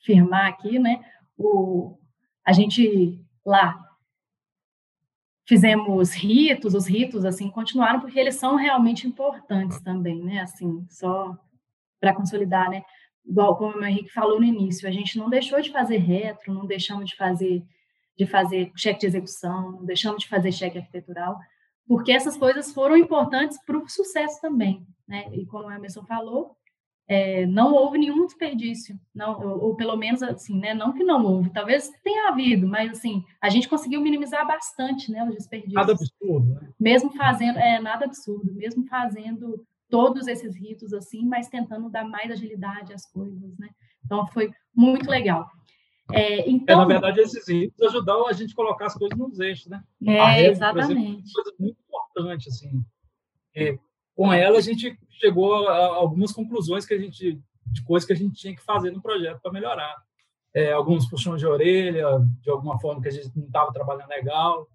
firmar 0.03 0.47
aqui, 0.47 0.77
né, 0.77 1.03
o, 1.37 1.97
a 2.45 2.53
gente 2.53 3.19
lá 3.45 3.88
fizemos 5.49 6.13
ritos, 6.13 6.75
os 6.75 6.87
ritos 6.87 7.25
assim 7.25 7.49
continuaram 7.49 7.99
porque 7.99 8.19
eles 8.19 8.35
são 8.35 8.55
realmente 8.55 9.07
importantes 9.07 9.81
também, 9.81 10.23
né? 10.23 10.41
Assim, 10.41 10.85
só 10.91 11.35
para 11.99 12.13
consolidar, 12.13 12.69
né? 12.69 12.83
Igual 13.25 13.57
como 13.57 13.77
o 13.77 13.83
Henrique 13.83 14.13
falou 14.13 14.39
no 14.39 14.45
início, 14.45 14.87
a 14.87 14.91
gente 14.91 15.17
não 15.17 15.27
deixou 15.27 15.59
de 15.59 15.71
fazer 15.71 15.97
retro, 15.97 16.53
não 16.53 16.67
deixamos 16.67 17.09
de 17.09 17.15
fazer 17.15 17.65
de 18.15 18.27
fazer 18.27 18.71
cheque 18.75 18.99
de 18.99 19.07
execução, 19.07 19.71
não 19.71 19.85
deixamos 19.85 20.21
de 20.21 20.27
fazer 20.27 20.51
cheque 20.51 20.77
arquitetural, 20.77 21.39
porque 21.87 22.11
essas 22.11 22.35
coisas 22.37 22.71
foram 22.73 22.97
importantes 22.97 23.57
para 23.65 23.77
o 23.77 23.89
sucesso 23.89 24.39
também, 24.41 24.85
né? 25.07 25.29
E 25.31 25.47
como 25.47 25.67
a 25.69 25.75
Emerson 25.75 26.03
falou, 26.03 26.55
é, 27.09 27.47
não 27.47 27.73
houve 27.73 27.97
nenhum 27.97 28.27
desperdício, 28.27 28.97
não, 29.15 29.41
ou, 29.41 29.63
ou, 29.63 29.75
pelo 29.75 29.97
menos 29.97 30.21
assim, 30.21 30.59
né? 30.59 30.75
Não 30.75 30.93
que 30.93 31.03
não 31.03 31.25
houve, 31.25 31.49
talvez 31.49 31.89
tenha 32.03 32.29
havido, 32.29 32.67
mas 32.67 32.91
assim, 32.91 33.25
a 33.41 33.49
gente 33.49 33.67
conseguiu 33.67 33.99
minimizar 33.99 34.45
bastante, 34.45 35.11
né, 35.11 35.23
os 35.23 35.33
desperdícios. 35.33 35.73
Nada 35.73 35.93
absurdo, 35.93 36.53
né? 36.53 36.69
Mesmo 36.79 37.11
fazendo, 37.11 37.57
é 37.57 37.79
nada 37.81 38.05
absurdo, 38.05 38.53
mesmo 38.53 38.85
fazendo 38.85 39.65
todos 39.89 40.27
esses 40.27 40.55
ritos 40.55 40.93
assim, 40.93 41.25
mas 41.25 41.49
tentando 41.49 41.89
dar 41.89 42.05
mais 42.05 42.29
agilidade 42.29 42.93
às 42.93 43.11
coisas, 43.11 43.57
né? 43.57 43.69
Então 44.05 44.27
foi 44.27 44.51
muito 44.75 45.09
legal. 45.09 45.49
É, 46.11 46.47
então, 46.47 46.75
é, 46.75 46.77
na 46.77 46.85
verdade, 46.85 47.21
esses 47.21 47.47
ritos 47.49 47.81
ajudaram 47.87 48.27
a 48.27 48.33
gente 48.33 48.53
a 48.53 48.55
colocar 48.55 48.85
as 48.85 48.93
coisas 48.93 49.17
nos 49.17 49.39
eixos, 49.39 49.65
né? 49.65 49.83
É, 50.05 50.45
exatamente. 50.45 50.93
Exemplo, 50.93 51.33
coisa 51.33 51.53
muito 51.59 51.77
importante, 51.87 52.49
assim. 52.49 52.83
E, 53.55 53.79
com 54.19 54.33
ela 54.33 54.57
a 54.57 54.61
gente 54.61 54.99
chegou 55.11 55.65
a 55.69 55.95
algumas 55.95 56.33
conclusões 56.33 56.85
que 56.85 56.93
a 56.93 56.99
gente 56.99 57.41
de 57.65 57.81
coisas 57.83 58.05
que 58.05 58.11
a 58.11 58.15
gente 58.17 58.35
tinha 58.35 58.53
que 58.53 58.61
fazer 58.61 58.91
no 58.91 59.01
projeto 59.01 59.39
para 59.41 59.53
melhorar. 59.53 59.95
É, 60.53 60.73
alguns 60.73 61.07
puxões 61.07 61.39
de 61.39 61.47
orelha, 61.47 62.05
de 62.41 62.49
alguma 62.49 62.77
forma 62.81 63.01
que 63.01 63.07
a 63.07 63.11
gente 63.11 63.31
não 63.33 63.45
estava 63.45 63.71
trabalhando 63.71 64.09
legal. 64.09 64.67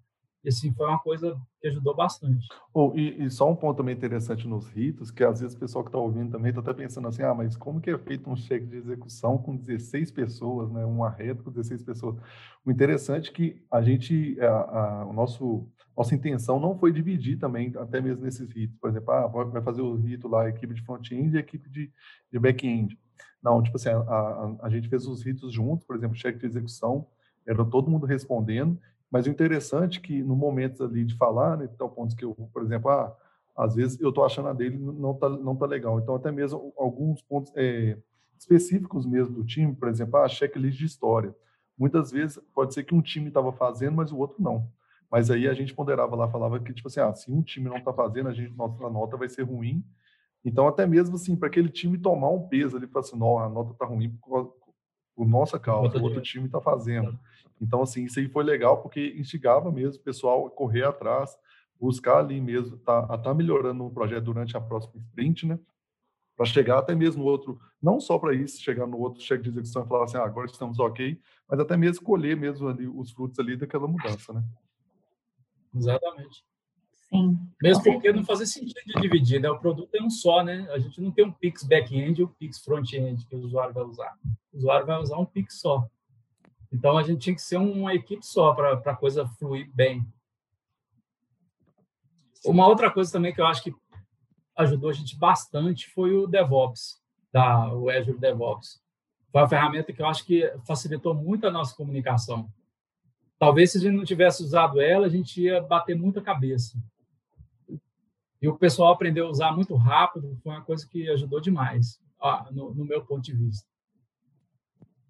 E 0.43 0.49
assim, 0.49 0.73
foi 0.73 0.87
uma 0.87 0.97
coisa 0.97 1.39
que 1.61 1.67
ajudou 1.67 1.95
bastante. 1.95 2.47
Oh, 2.73 2.91
e, 2.95 3.23
e, 3.23 3.29
só 3.29 3.47
um 3.47 3.55
ponto 3.55 3.77
também 3.77 3.93
interessante 3.93 4.47
nos 4.47 4.67
ritos, 4.67 5.11
que 5.11 5.23
às 5.23 5.41
vezes 5.41 5.55
o 5.55 5.59
pessoal 5.59 5.83
que 5.83 5.89
está 5.89 5.99
ouvindo 5.99 6.31
também 6.31 6.49
está 6.49 6.61
até 6.61 6.73
pensando 6.73 7.07
assim, 7.07 7.21
ah, 7.21 7.33
mas 7.35 7.55
como 7.55 7.79
que 7.79 7.91
é 7.91 7.97
feito 7.99 8.27
um 8.27 8.35
cheque 8.35 8.65
de 8.65 8.77
execução 8.77 9.37
com 9.37 9.55
16 9.55 10.09
pessoas, 10.09 10.71
né? 10.71 10.83
um 10.85 11.03
arredo 11.03 11.43
com 11.43 11.51
16 11.51 11.83
pessoas? 11.83 12.15
O 12.65 12.71
interessante 12.71 13.29
é 13.29 13.33
que 13.33 13.63
a 13.69 13.81
gente, 13.81 14.39
a, 14.39 14.47
a, 14.47 15.05
o 15.05 15.13
nosso 15.13 15.67
nossa 15.95 16.13
intenção 16.13 16.59
não 16.59 16.77
foi 16.77 16.91
dividir 16.91 17.37
também, 17.37 17.73
até 17.77 18.01
mesmo 18.01 18.23
nesses 18.23 18.51
ritos. 18.51 18.77
Por 18.79 18.89
exemplo, 18.89 19.11
ah, 19.11 19.27
vai 19.27 19.61
fazer 19.61 19.81
o 19.81 19.95
rito 19.95 20.27
lá, 20.27 20.43
a 20.43 20.49
equipe 20.49 20.73
de 20.73 20.81
front-end 20.81 21.33
e 21.33 21.37
a 21.37 21.39
equipe 21.39 21.69
de, 21.69 21.91
de 22.31 22.39
back-end. 22.39 22.99
Não, 23.41 23.61
tipo 23.61 23.77
assim, 23.77 23.89
a, 23.89 23.97
a, 23.97 24.55
a, 24.63 24.69
gente 24.69 24.89
fez 24.89 25.05
os 25.07 25.23
ritos 25.23 25.53
juntos, 25.53 25.85
por 25.85 25.95
exemplo, 25.95 26.17
cheque 26.17 26.39
de 26.39 26.45
execução, 26.45 27.07
era 27.45 27.63
todo 27.63 27.89
mundo 27.89 28.05
respondendo, 28.05 28.77
mas 29.09 29.27
o 29.27 29.29
interessante 29.29 29.99
é 29.99 30.01
que 30.01 30.23
no 30.23 30.35
momento 30.35 30.83
ali 30.83 31.05
de 31.05 31.15
falar, 31.15 31.57
né, 31.57 31.69
tal 31.77 31.89
pontos 31.89 32.15
que 32.15 32.25
eu, 32.25 32.33
por 32.51 32.63
exemplo, 32.63 32.89
ah, 32.89 33.15
às 33.55 33.75
vezes 33.75 33.99
eu 34.01 34.09
estou 34.09 34.25
achando 34.25 34.49
a 34.49 34.53
dele 34.53 34.77
não 34.77 35.13
tá, 35.13 35.29
não 35.29 35.55
tá 35.55 35.65
legal. 35.65 35.99
Então, 35.99 36.15
até 36.15 36.31
mesmo 36.31 36.73
alguns 36.75 37.21
pontos, 37.21 37.53
é, 37.55 37.97
específicos 38.37 39.05
mesmo 39.05 39.35
do 39.35 39.45
time, 39.45 39.73
por 39.73 39.87
exemplo, 39.87 40.17
a 40.17 40.27
checklist 40.27 40.77
de 40.77 40.85
história. 40.85 41.33
Muitas 41.77 42.11
vezes 42.11 42.39
pode 42.53 42.73
ser 42.73 42.83
que 42.83 42.93
um 42.93 43.01
time 43.01 43.29
estava 43.29 43.51
fazendo, 43.51 43.95
mas 43.95 44.11
o 44.11 44.17
outro 44.17 44.41
não. 44.41 44.67
Mas 45.15 45.31
aí 45.31 45.47
a 45.47 45.53
gente 45.53 45.73
ponderava 45.73 46.13
lá, 46.13 46.27
falava 46.27 46.59
que, 46.59 46.73
tipo 46.73 46.89
assim, 46.89 46.99
ah, 46.99 47.15
se 47.15 47.31
um 47.31 47.41
time 47.41 47.69
não 47.69 47.77
está 47.77 47.93
fazendo, 47.93 48.27
a 48.27 48.33
gente, 48.33 48.53
nossa 48.53 48.89
nota 48.89 49.15
vai 49.15 49.29
ser 49.29 49.43
ruim. 49.43 49.81
Então, 50.43 50.67
até 50.67 50.85
mesmo 50.85 51.15
assim, 51.15 51.37
para 51.37 51.47
aquele 51.47 51.69
time 51.69 51.97
tomar 51.97 52.27
um 52.31 52.49
peso 52.49 52.75
ali, 52.75 52.85
falar 52.85 53.05
assim, 53.05 53.17
não, 53.17 53.39
a 53.39 53.47
nota 53.47 53.71
está 53.71 53.85
ruim 53.85 54.09
por, 54.09 54.53
por 55.15 55.25
nossa 55.25 55.57
causa, 55.57 55.97
o 55.97 56.03
outro 56.03 56.19
time 56.19 56.47
está 56.47 56.59
fazendo. 56.59 57.17
Então, 57.61 57.81
assim, 57.81 58.03
isso 58.03 58.19
aí 58.19 58.27
foi 58.27 58.43
legal, 58.43 58.81
porque 58.81 59.15
instigava 59.17 59.71
mesmo 59.71 60.01
o 60.01 60.03
pessoal 60.03 60.47
a 60.47 60.51
correr 60.51 60.83
atrás, 60.83 61.33
buscar 61.79 62.17
ali 62.17 62.41
mesmo, 62.41 62.75
tá, 62.79 63.17
tá 63.17 63.33
melhorando 63.33 63.85
o 63.85 63.91
projeto 63.91 64.25
durante 64.25 64.57
a 64.57 64.59
próxima 64.59 64.97
sprint, 64.97 65.45
né? 65.45 65.57
Para 66.35 66.45
chegar 66.45 66.79
até 66.79 66.93
mesmo 66.93 67.23
no 67.23 67.29
outro, 67.29 67.57
não 67.81 68.01
só 68.01 68.19
para 68.19 68.33
isso, 68.35 68.61
chegar 68.61 68.85
no 68.85 68.99
outro 68.99 69.21
cheque 69.21 69.43
de 69.43 69.49
execução 69.51 69.85
e 69.85 69.87
falar 69.87 70.03
assim, 70.03 70.17
ah, 70.17 70.25
agora 70.25 70.47
estamos 70.47 70.77
ok, 70.77 71.17
mas 71.49 71.57
até 71.57 71.77
mesmo 71.77 72.03
colher 72.03 72.35
mesmo 72.35 72.67
ali 72.67 72.85
os 72.85 73.11
frutos 73.13 73.39
ali 73.39 73.55
daquela 73.55 73.87
mudança, 73.87 74.33
né? 74.33 74.43
Exatamente. 75.75 76.43
Sim. 77.09 77.37
Mesmo 77.61 77.83
porque 77.83 78.11
não 78.11 78.25
fazia 78.25 78.45
sentido 78.45 78.81
de 78.85 79.01
dividir, 79.01 79.39
né? 79.39 79.49
O 79.49 79.59
produto 79.59 79.93
é 79.95 80.01
um 80.01 80.09
só, 80.09 80.43
né? 80.43 80.67
A 80.71 80.79
gente 80.79 80.99
não 80.99 81.11
tem 81.11 81.25
um 81.25 81.31
Pix 81.31 81.63
back-end 81.63 82.19
e 82.19 82.23
um 82.23 82.27
Pix 82.27 82.59
front-end 82.59 83.25
que 83.27 83.35
o 83.35 83.39
usuário 83.39 83.73
vai 83.73 83.83
usar. 83.83 84.17
O 84.51 84.57
usuário 84.57 84.85
vai 84.85 84.99
usar 84.99 85.17
um 85.17 85.25
Pix 85.25 85.59
só. 85.59 85.87
Então 86.71 86.97
a 86.97 87.03
gente 87.03 87.21
tinha 87.21 87.35
que 87.35 87.41
ser 87.41 87.57
uma 87.57 87.93
equipe 87.93 88.25
só 88.25 88.53
para 88.53 88.73
a 88.73 88.95
coisa 88.95 89.27
fluir 89.39 89.69
bem. 89.73 90.05
Uma 92.43 92.67
outra 92.67 92.91
coisa 92.91 93.11
também 93.11 93.33
que 93.33 93.41
eu 93.41 93.45
acho 93.45 93.63
que 93.63 93.73
ajudou 94.57 94.89
a 94.89 94.93
gente 94.93 95.17
bastante 95.17 95.87
foi 95.89 96.15
o 96.15 96.27
DevOps, 96.27 97.01
da, 97.31 97.73
o 97.73 97.89
Azure 97.89 98.17
DevOps. 98.17 98.81
Foi 99.31 99.41
uma 99.41 99.49
ferramenta 99.49 99.91
que 99.91 100.01
eu 100.01 100.05
acho 100.05 100.25
que 100.25 100.51
facilitou 100.65 101.13
muito 101.13 101.47
a 101.47 101.51
nossa 101.51 101.75
comunicação. 101.75 102.49
Talvez 103.37 103.71
se 103.71 103.77
a 103.77 103.81
gente 103.81 103.95
não 103.95 104.05
tivesse 104.05 104.43
usado 104.43 104.79
ela, 104.79 105.05
a 105.05 105.09
gente 105.09 105.41
ia 105.41 105.61
bater 105.61 105.95
muita 105.95 106.21
cabeça. 106.21 106.77
E 108.41 108.47
o 108.47 108.57
pessoal 108.57 108.93
aprendeu 108.93 109.27
a 109.27 109.29
usar 109.29 109.51
muito 109.51 109.75
rápido, 109.75 110.37
foi 110.43 110.53
uma 110.53 110.61
coisa 110.61 110.87
que 110.87 111.09
ajudou 111.09 111.41
demais, 111.41 111.99
no, 112.51 112.73
no 112.73 112.85
meu 112.85 113.03
ponto 113.03 113.21
de 113.21 113.33
vista. 113.33 113.67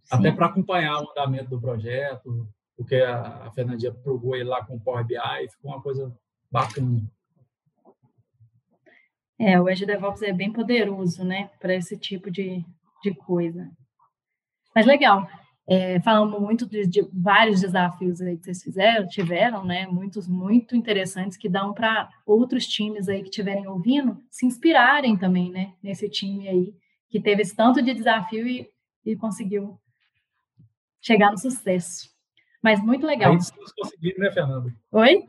Sim. 0.04 0.18
Até 0.18 0.32
para 0.32 0.48
acompanhar 0.48 1.02
o 1.02 1.12
andamento 1.12 1.50
do 1.50 1.60
projeto, 1.60 2.48
porque 2.78 2.96
a, 2.96 3.48
a 3.48 3.52
Fernandinha 3.52 3.92
plugou 3.92 4.36
ele 4.36 4.50
lá 4.50 4.64
com 4.64 4.76
o 4.76 4.80
Power 4.80 5.06
BI, 5.06 5.18
ficou 5.50 5.72
uma 5.72 5.82
coisa 5.82 6.16
bacana. 6.52 7.02
É, 9.38 9.60
o 9.60 9.68
Azure 9.68 9.86
DevOps 9.86 10.22
é 10.22 10.32
bem 10.32 10.52
poderoso, 10.52 11.24
né, 11.24 11.50
para 11.60 11.76
esse 11.76 11.98
tipo 11.98 12.32
de, 12.32 12.64
de 13.04 13.14
coisa. 13.14 13.70
Mas 14.74 14.86
legal. 14.86 15.28
É, 15.68 16.00
falamos 16.02 16.40
muito 16.40 16.68
de, 16.68 16.86
de, 16.86 17.02
vários 17.12 17.62
desafios 17.62 18.22
aí 18.22 18.38
que 18.38 18.46
vocês 18.46 18.62
fizeram, 18.62 19.08
tiveram, 19.08 19.66
né? 19.66 19.88
Muitos 19.88 20.28
muito 20.28 20.76
interessantes 20.76 21.38
que 21.38 21.50
dão 21.50 21.74
para 21.74 22.08
outros 22.26 22.68
times 22.68 23.10
aí 23.10 23.22
que 23.24 23.30
estiverem 23.30 23.68
ouvindo 23.68 24.22
se 24.30 24.46
inspirarem 24.46 25.18
também, 25.18 25.52
né? 25.52 25.74
Nesse 25.82 26.08
time 26.08 26.48
aí 26.48 26.74
que 27.10 27.20
teve 27.20 27.42
esse 27.42 27.56
tanto 27.56 27.82
de 27.82 27.94
desafio 27.94 28.48
e, 28.48 28.70
e 29.04 29.16
conseguiu 29.16 29.80
chegar 31.02 31.32
no 31.32 31.38
sucesso. 31.38 32.10
Mas 32.62 32.80
muito 32.84 33.08
legal. 33.08 33.32
Ainda 33.32 33.44
estamos 33.44 33.74
conseguindo, 33.74 34.20
né, 34.20 34.32
Fernando? 34.32 34.72
Oi? 34.92 35.24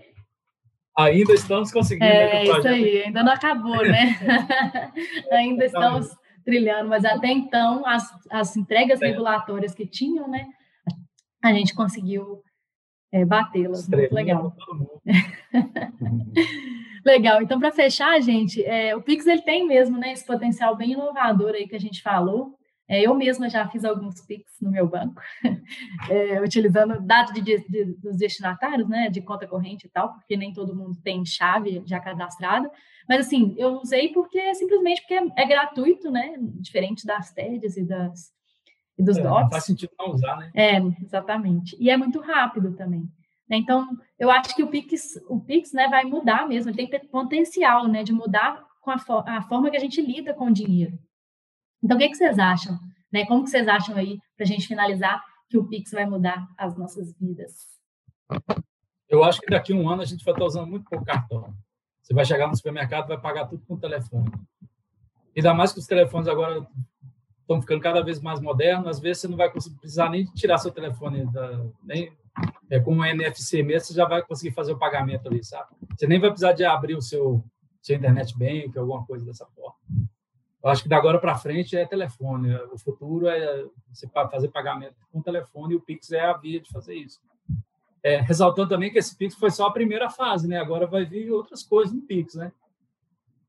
Ainda 0.99 1.33
estamos 1.33 1.70
conseguindo. 1.70 2.05
É, 2.05 2.33
né, 2.33 2.44
isso 2.44 2.68
aí, 2.68 3.03
ainda 3.05 3.22
não 3.22 3.33
acabou, 3.33 3.83
né? 3.83 4.18
ainda 5.33 5.64
estamos 5.64 6.09
trilhando, 6.47 6.89
mas 6.89 7.05
até 7.05 7.27
então 7.27 7.85
as, 7.85 8.09
as 8.31 8.57
entregas 8.57 9.03
é. 9.03 9.09
regulatórias 9.09 9.75
que 9.75 9.85
tinham, 9.85 10.29
né, 10.29 10.47
a 11.43 11.53
gente 11.53 11.75
conseguiu 11.75 12.41
é, 13.13 13.25
batê-las. 13.25 13.89
Muito 13.89 14.15
legal. 14.15 14.55
legal. 17.05 17.43
Então, 17.43 17.59
para 17.59 17.73
fechar, 17.73 18.21
gente, 18.23 18.65
é, 18.65 18.95
o 18.95 19.03
Pix 19.03 19.27
ele 19.27 19.43
tem 19.43 19.67
mesmo, 19.67 19.99
né, 19.99 20.13
esse 20.13 20.25
potencial 20.25 20.77
bem 20.77 20.93
inovador 20.93 21.55
aí 21.55 21.67
que 21.67 21.77
a 21.77 21.81
gente 21.81 22.01
falou. 22.01 22.57
É, 22.88 23.03
eu 23.03 23.14
mesma 23.14 23.49
já 23.49 23.66
fiz 23.68 23.85
alguns 23.85 24.20
Pix 24.20 24.61
no 24.61 24.70
meu 24.70 24.87
banco, 24.88 25.20
é, 26.09 26.40
utilizando 26.40 27.01
dados 27.01 27.33
de, 27.35 27.42
de, 27.42 27.85
dos 27.96 28.16
destinatários, 28.16 28.88
né, 28.88 29.11
de 29.11 29.20
conta 29.20 29.46
corrente 29.46 29.87
e 29.87 29.90
tal, 29.90 30.12
porque 30.14 30.37
nem 30.37 30.53
todo 30.53 30.75
mundo 30.75 30.96
tem 31.03 31.25
chave 31.25 31.83
já 31.85 31.99
cadastrada. 31.99 32.70
Mas, 33.09 33.27
assim, 33.27 33.55
eu 33.59 33.81
usei 33.81 34.12
porque 34.12 34.55
simplesmente 34.55 35.01
porque 35.01 35.14
é, 35.14 35.42
é 35.42 35.46
gratuito, 35.46 36.11
né, 36.11 36.37
diferente 36.61 37.05
das 37.05 37.33
TEDs 37.33 37.77
e, 37.77 37.85
das, 37.85 38.31
e 38.96 39.03
dos 39.03 39.18
é, 39.18 39.22
DOTs. 39.22 39.42
Não 39.42 39.51
faz 39.51 39.64
sentido 39.64 39.90
não 39.99 40.12
usar, 40.12 40.37
né? 40.37 40.51
É, 40.55 40.79
exatamente. 41.03 41.77
E 41.81 41.90
é 41.90 41.96
muito 41.96 42.20
rápido 42.20 42.72
também. 42.77 43.03
Né? 43.49 43.57
Então, 43.57 43.88
eu 44.18 44.31
acho 44.31 44.55
que 44.55 44.62
o 44.62 44.68
Pix, 44.68 45.20
o 45.29 45.40
Pix 45.40 45.72
né, 45.72 45.88
vai 45.88 46.05
mudar 46.05 46.46
mesmo, 46.49 46.70
ele 46.70 46.88
tem 46.88 47.09
potencial 47.09 47.88
né, 47.88 48.05
de 48.05 48.12
mudar 48.12 48.64
com 48.81 48.90
a, 48.92 48.96
a 49.27 49.42
forma 49.42 49.70
que 49.70 49.77
a 49.77 49.81
gente 49.81 50.01
lida 50.01 50.33
com 50.33 50.46
o 50.46 50.53
dinheiro. 50.53 50.96
Então, 51.83 51.97
o 51.97 52.01
que, 52.01 52.09
que 52.09 52.17
vocês 52.17 52.39
acham? 52.39 52.79
Né? 53.12 53.25
Como 53.27 53.45
que 53.45 53.51
vocês 53.51 53.69
acham 53.69 53.97
aí, 53.97 54.19
para 54.37 54.45
a 54.45 54.47
gente 54.47 54.67
finalizar, 54.67 55.23
que 55.49 55.59
o 55.59 55.65
Pix 55.65 55.91
vai 55.93 56.07
mudar 56.07 56.47
as 56.59 56.77
nossas 56.77 57.15
vidas? 57.19 57.77
Eu 59.09 59.23
acho 59.23 59.41
que 59.41 59.51
daqui 59.51 59.73
a 59.73 59.77
um 59.77 59.89
ano 59.89 60.03
a 60.03 60.05
gente 60.05 60.25
vai 60.25 60.35
estar 60.35 60.45
usando 60.45 60.69
muito 60.69 60.89
pouco 60.89 61.05
cartão. 61.05 61.55
Você 62.03 62.12
vai 62.12 62.25
chegar 62.25 62.49
no 62.49 62.57
supermercado 62.57 63.09
vai 63.09 63.21
pagar 63.21 63.47
tudo 63.47 63.65
com 63.67 63.75
o 63.75 63.81
telefone. 63.81 64.31
Ainda 65.37 65.55
mais 65.55 65.73
que 65.73 65.79
os 65.79 65.87
telefones 65.87 66.29
agora 66.29 66.67
estão 67.41 67.61
ficando 67.61 67.81
cada 67.81 68.03
vez 68.03 68.21
mais 68.21 68.41
modernos, 68.41 68.89
às 68.89 68.99
vezes 68.99 69.23
você 69.23 69.29
não 69.29 69.37
vai 69.37 69.51
precisar 69.51 70.11
nem 70.11 70.25
tirar 70.27 70.59
seu 70.59 70.73
telefone, 70.73 71.31
da, 71.31 71.65
nem, 71.83 72.12
é, 72.69 72.81
com 72.81 72.97
o 72.97 73.05
NFC 73.05 73.62
mesmo, 73.62 73.87
você 73.87 73.95
já 73.95 74.07
vai 74.07 74.23
conseguir 74.23 74.55
fazer 74.55 74.73
o 74.73 74.79
pagamento 74.79 75.29
ali, 75.29 75.45
sabe? 75.45 75.69
Você 75.97 76.07
nem 76.07 76.19
vai 76.19 76.31
precisar 76.31 76.53
de 76.53 76.65
abrir 76.65 76.97
o 76.97 77.03
seu, 77.03 77.45
seu 77.81 77.97
internet 77.97 78.37
bank, 78.37 78.77
alguma 78.77 79.05
coisa 79.05 79.25
dessa 79.25 79.47
forma. 79.47 79.77
Eu 80.66 80.70
acho 80.72 80.83
que 80.83 80.88
da 80.88 80.96
agora 80.96 81.20
para 81.20 81.38
frente 81.38 81.76
é 81.76 81.87
telefone. 81.87 82.52
O 82.72 82.76
futuro 82.76 83.29
é 83.29 83.64
você 83.88 84.09
fazer 84.09 84.48
pagamento 84.48 84.96
com 85.12 85.22
telefone 85.22 85.74
e 85.74 85.76
o 85.76 85.81
Pix 85.81 86.11
é 86.11 86.18
a 86.18 86.33
via 86.33 86.61
de 86.61 86.68
fazer 86.70 86.96
isso. 86.96 87.20
É, 88.02 88.16
ressaltando 88.20 88.70
também 88.70 88.90
que 88.90 88.98
esse 88.98 89.16
Pix 89.16 89.37
foi 89.37 89.52
só 89.52 89.68
a 89.68 89.72
primeira 89.72 90.11
fase, 90.11 90.48
né? 90.48 90.59
Agora 90.59 90.85
vai 90.85 91.05
vir 91.05 91.31
outras 91.31 91.62
coisas 91.62 91.94
no 91.94 92.02
Pix, 92.02 92.35
né? 92.35 92.50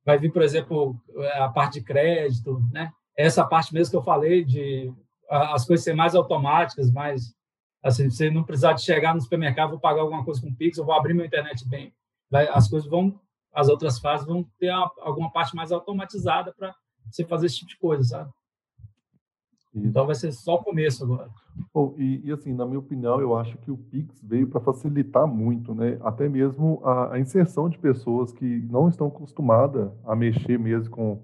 Vai 0.06 0.20
vir, 0.20 0.32
por 0.32 0.44
exemplo, 0.44 0.96
a 1.38 1.50
parte 1.50 1.80
de 1.80 1.86
crédito, 1.86 2.62
né? 2.72 2.94
Essa 3.18 3.44
parte 3.44 3.74
mesmo 3.74 3.90
que 3.90 3.98
eu 3.98 4.04
falei 4.04 4.46
de 4.46 4.94
as 5.28 5.66
coisas 5.66 5.84
serem 5.84 5.98
mais 5.98 6.14
automáticas, 6.14 6.92
mais 6.92 7.34
assim, 7.82 8.12
você 8.12 8.30
não 8.30 8.44
precisar 8.44 8.74
de 8.74 8.84
chegar 8.84 9.16
no 9.16 9.22
supermercado, 9.22 9.72
vou 9.72 9.80
pagar 9.80 10.02
alguma 10.02 10.24
coisa 10.24 10.40
com 10.40 10.54
Pix, 10.54 10.78
eu 10.78 10.86
vou 10.86 10.94
abrir 10.94 11.16
meu 11.16 11.26
internet 11.26 11.68
bem. 11.68 11.92
Vai, 12.30 12.48
as 12.48 12.68
coisas 12.68 12.88
vão, 12.88 13.20
as 13.52 13.70
outras 13.70 13.98
fases 13.98 14.28
vão 14.28 14.44
ter 14.60 14.70
alguma 14.70 15.32
parte 15.32 15.56
mais 15.56 15.72
automatizada 15.72 16.54
para 16.56 16.76
você 17.12 17.26
fazer 17.26 17.48
esse 17.48 17.58
tipo 17.58 17.70
de 17.70 17.78
coisa, 17.78 18.04
sabe? 18.04 18.32
Isso. 19.74 19.88
Então 19.88 20.06
vai 20.06 20.16
ser 20.16 20.32
só 20.32 20.56
o 20.56 20.64
começo 20.64 21.04
agora. 21.04 21.30
Bom, 21.74 21.96
e, 21.98 22.22
e, 22.28 22.32
assim, 22.32 22.54
na 22.54 22.66
minha 22.66 22.80
opinião, 22.80 23.20
eu 23.20 23.36
acho 23.36 23.58
que 23.60 23.72
o 23.72 23.78
Pix 23.78 24.22
veio 24.22 24.48
para 24.48 24.62
facilitar 24.62 25.28
muito, 25.28 25.74
né? 25.74 25.98
Até 26.02 26.28
mesmo 26.30 26.82
a, 26.84 27.14
a, 27.14 27.20
inserção 27.20 27.70
de 27.70 27.78
pessoas 27.78 28.32
que 28.32 28.62
não 28.70 28.88
estão 28.90 29.08
acostumadas 29.08 29.92
a 30.06 30.16
mexer 30.16 30.58
mesmo 30.58 30.90
com, 30.90 31.24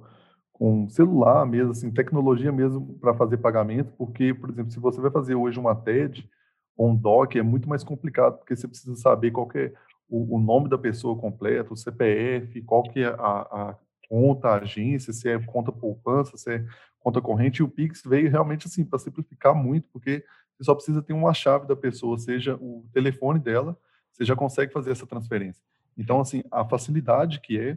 com 0.52 0.90
celular 0.90 1.46
mesmo, 1.46 1.72
assim, 1.72 1.92
tecnologia 1.92 2.52
mesmo 2.52 2.98
para 3.00 3.14
fazer 3.14 3.38
pagamento, 3.38 3.94
porque, 3.98 4.34
por 4.34 4.50
exemplo, 4.50 4.72
se 4.72 4.80
você 4.80 5.00
vai 5.02 5.12
fazer 5.12 5.36
hoje 5.36 5.60
uma 5.60 5.76
TED 5.76 6.28
ou 6.76 6.90
um 6.90 6.96
DOC, 6.96 7.38
é 7.38 7.44
muito 7.44 7.70
mais 7.70 7.84
complicado, 7.84 8.38
porque 8.38 8.56
você 8.56 8.68
precisa 8.68 8.96
saber 8.96 9.32
qual 9.32 9.48
é 9.56 9.72
o, 10.10 10.36
o 10.36 10.40
nome 10.40 10.70
da 10.70 10.78
pessoa 10.78 11.18
completa, 11.18 11.74
o 11.74 11.78
CPF, 11.78 12.62
qual 12.64 12.84
que 12.84 13.02
é 13.02 13.08
a, 13.08 13.14
a 13.20 13.78
conta, 14.14 14.54
agência, 14.54 15.12
se 15.12 15.28
é 15.28 15.40
conta 15.40 15.72
poupança, 15.72 16.38
se 16.38 16.54
é 16.54 16.66
conta 17.00 17.20
corrente, 17.20 17.58
e 17.58 17.64
o 17.64 17.68
Pix 17.68 18.04
veio 18.06 18.30
realmente 18.30 18.68
assim 18.68 18.86
para 18.86 19.00
simplificar 19.00 19.56
muito, 19.56 19.88
porque 19.92 20.24
você 20.56 20.66
só 20.66 20.76
precisa 20.76 21.02
ter 21.02 21.14
uma 21.14 21.34
chave 21.34 21.66
da 21.66 21.76
pessoa, 21.76 22.16
seja 22.20 22.56
o 22.62 22.86
telefone 22.94 23.40
dela, 23.40 23.76
você 24.12 24.24
já 24.24 24.36
consegue 24.36 24.72
fazer 24.72 24.92
essa 24.92 25.08
transferência. 25.08 25.64
Então, 25.98 26.22
assim, 26.22 26.44
a 26.52 26.64
facilidade 26.64 27.42
que 27.42 27.60
é 27.60 27.76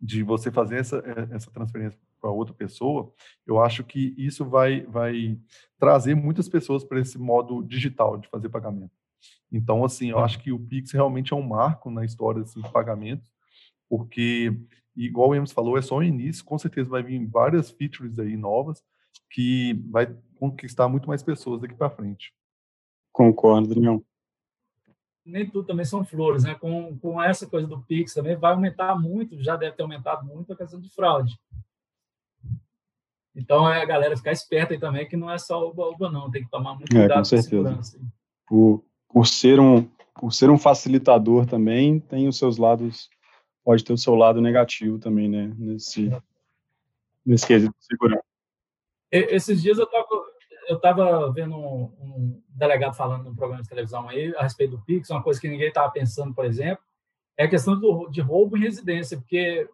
de 0.00 0.22
você 0.22 0.52
fazer 0.52 0.76
essa, 0.76 0.98
eh, 0.98 1.34
essa 1.34 1.50
transferência 1.50 1.98
para 2.20 2.30
outra 2.30 2.54
pessoa, 2.54 3.12
eu 3.44 3.60
acho 3.60 3.82
que 3.82 4.14
isso 4.16 4.44
vai, 4.44 4.82
vai 4.82 5.36
trazer 5.76 6.14
muitas 6.14 6.48
pessoas 6.48 6.84
para 6.84 7.00
esse 7.00 7.18
modo 7.18 7.64
digital 7.64 8.16
de 8.16 8.28
fazer 8.28 8.48
pagamento. 8.48 8.92
Então, 9.50 9.84
assim, 9.84 10.10
eu 10.10 10.20
acho 10.20 10.38
que 10.38 10.52
o 10.52 10.58
Pix 10.60 10.92
realmente 10.92 11.32
é 11.32 11.36
um 11.36 11.42
marco 11.42 11.90
na 11.90 12.04
história 12.04 12.42
assim, 12.42 12.60
de 12.60 12.70
pagamentos, 12.70 13.28
porque 13.88 14.54
e 14.98 15.06
igual 15.06 15.28
o 15.28 15.34
Emerson 15.34 15.54
falou, 15.54 15.78
é 15.78 15.82
só 15.82 15.98
o 15.98 16.02
início, 16.02 16.44
com 16.44 16.58
certeza 16.58 16.90
vai 16.90 17.04
vir 17.04 17.24
várias 17.24 17.70
features 17.70 18.18
aí 18.18 18.36
novas 18.36 18.82
que 19.30 19.74
vai 19.90 20.12
conquistar 20.40 20.88
muito 20.88 21.06
mais 21.06 21.22
pessoas 21.22 21.60
daqui 21.60 21.74
para 21.74 21.88
frente. 21.88 22.34
Concordo, 23.12 23.70
Adrião. 23.70 24.02
Nem 25.24 25.48
tudo 25.48 25.66
também 25.68 25.84
são 25.84 26.04
flores, 26.04 26.42
né? 26.42 26.56
Com, 26.56 26.98
com 26.98 27.22
essa 27.22 27.46
coisa 27.46 27.68
do 27.68 27.80
Pix 27.82 28.12
também 28.12 28.34
vai 28.34 28.52
aumentar 28.52 28.98
muito, 28.98 29.40
já 29.40 29.54
deve 29.54 29.76
ter 29.76 29.82
aumentado 29.82 30.26
muito 30.26 30.52
a 30.52 30.56
questão 30.56 30.80
de 30.80 30.92
fraude. 30.92 31.38
Então, 33.36 33.70
é 33.70 33.80
a 33.80 33.86
galera 33.86 34.16
ficar 34.16 34.32
esperta 34.32 34.74
aí 34.74 34.80
também, 34.80 35.06
que 35.06 35.16
não 35.16 35.30
é 35.30 35.38
só 35.38 35.64
uba-uba, 35.68 36.10
não. 36.10 36.28
Tem 36.28 36.42
que 36.42 36.50
tomar 36.50 36.74
muito 36.74 36.90
cuidado 36.90 37.12
é, 37.12 37.18
com, 37.18 37.24
certeza. 37.24 37.50
segurança. 37.50 38.00
Por, 38.48 38.84
por, 39.08 39.26
ser 39.28 39.60
um, 39.60 39.88
por 40.12 40.32
ser 40.32 40.50
um 40.50 40.58
facilitador 40.58 41.46
também, 41.46 42.00
tem 42.00 42.26
os 42.26 42.36
seus 42.36 42.58
lados, 42.58 43.08
pode 43.68 43.84
ter 43.84 43.92
o 43.92 43.98
seu 43.98 44.14
lado 44.14 44.40
negativo 44.40 44.98
também, 44.98 45.28
né? 45.28 45.54
Nesse, 45.58 46.10
nesse 47.24 47.46
quesito 47.46 47.74
de 47.78 47.84
segurança. 47.84 48.24
Esses 49.12 49.60
dias 49.60 49.76
eu 49.76 49.84
estava 49.84 50.06
eu 50.68 50.80
tava 50.80 51.30
vendo 51.32 51.54
um, 51.54 51.84
um, 52.00 52.42
delegado 52.48 52.94
falando 52.94 53.24
num 53.24 53.36
programa 53.36 53.62
de 53.62 53.68
televisão 53.68 54.08
aí 54.08 54.34
a 54.36 54.42
respeito 54.42 54.70
do 54.70 54.82
Pix, 54.82 55.10
uma 55.10 55.22
coisa 55.22 55.38
que 55.38 55.48
ninguém 55.48 55.68
estava 55.68 55.90
pensando, 55.90 56.34
por 56.34 56.46
exemplo, 56.46 56.82
é 57.36 57.44
a 57.44 57.48
questão 57.48 57.78
do, 57.78 58.08
de 58.08 58.22
roubo 58.22 58.56
em 58.56 58.60
residência, 58.60 59.18
porque 59.18 59.68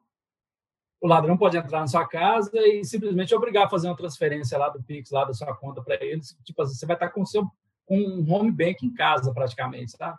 o 1.01 1.07
ladrão 1.07 1.37
pode 1.37 1.57
entrar 1.57 1.79
na 1.79 1.87
sua 1.87 2.05
casa 2.05 2.51
e 2.67 2.85
simplesmente 2.85 3.33
obrigar 3.33 3.67
a 3.67 3.71
fazer 3.71 3.87
uma 3.87 3.97
transferência 3.97 4.59
lá 4.59 4.71
do 4.71 4.83
Pix, 4.83 5.13
lá 5.13 5.25
da 5.25 5.33
sua 5.33 5.55
conta 5.55 5.81
para 5.83 6.05
eles. 6.05 6.37
Tipo 6.43 6.63
assim, 6.63 6.75
você 6.75 6.85
vai 6.85 6.97
estar 6.97 7.11
com, 7.11 7.25
seu, 7.25 7.47
com 7.87 7.97
um 7.97 8.33
home 8.33 8.51
bank 8.51 8.85
em 8.85 8.93
casa, 8.93 9.33
praticamente, 9.33 9.97
tá? 9.97 10.19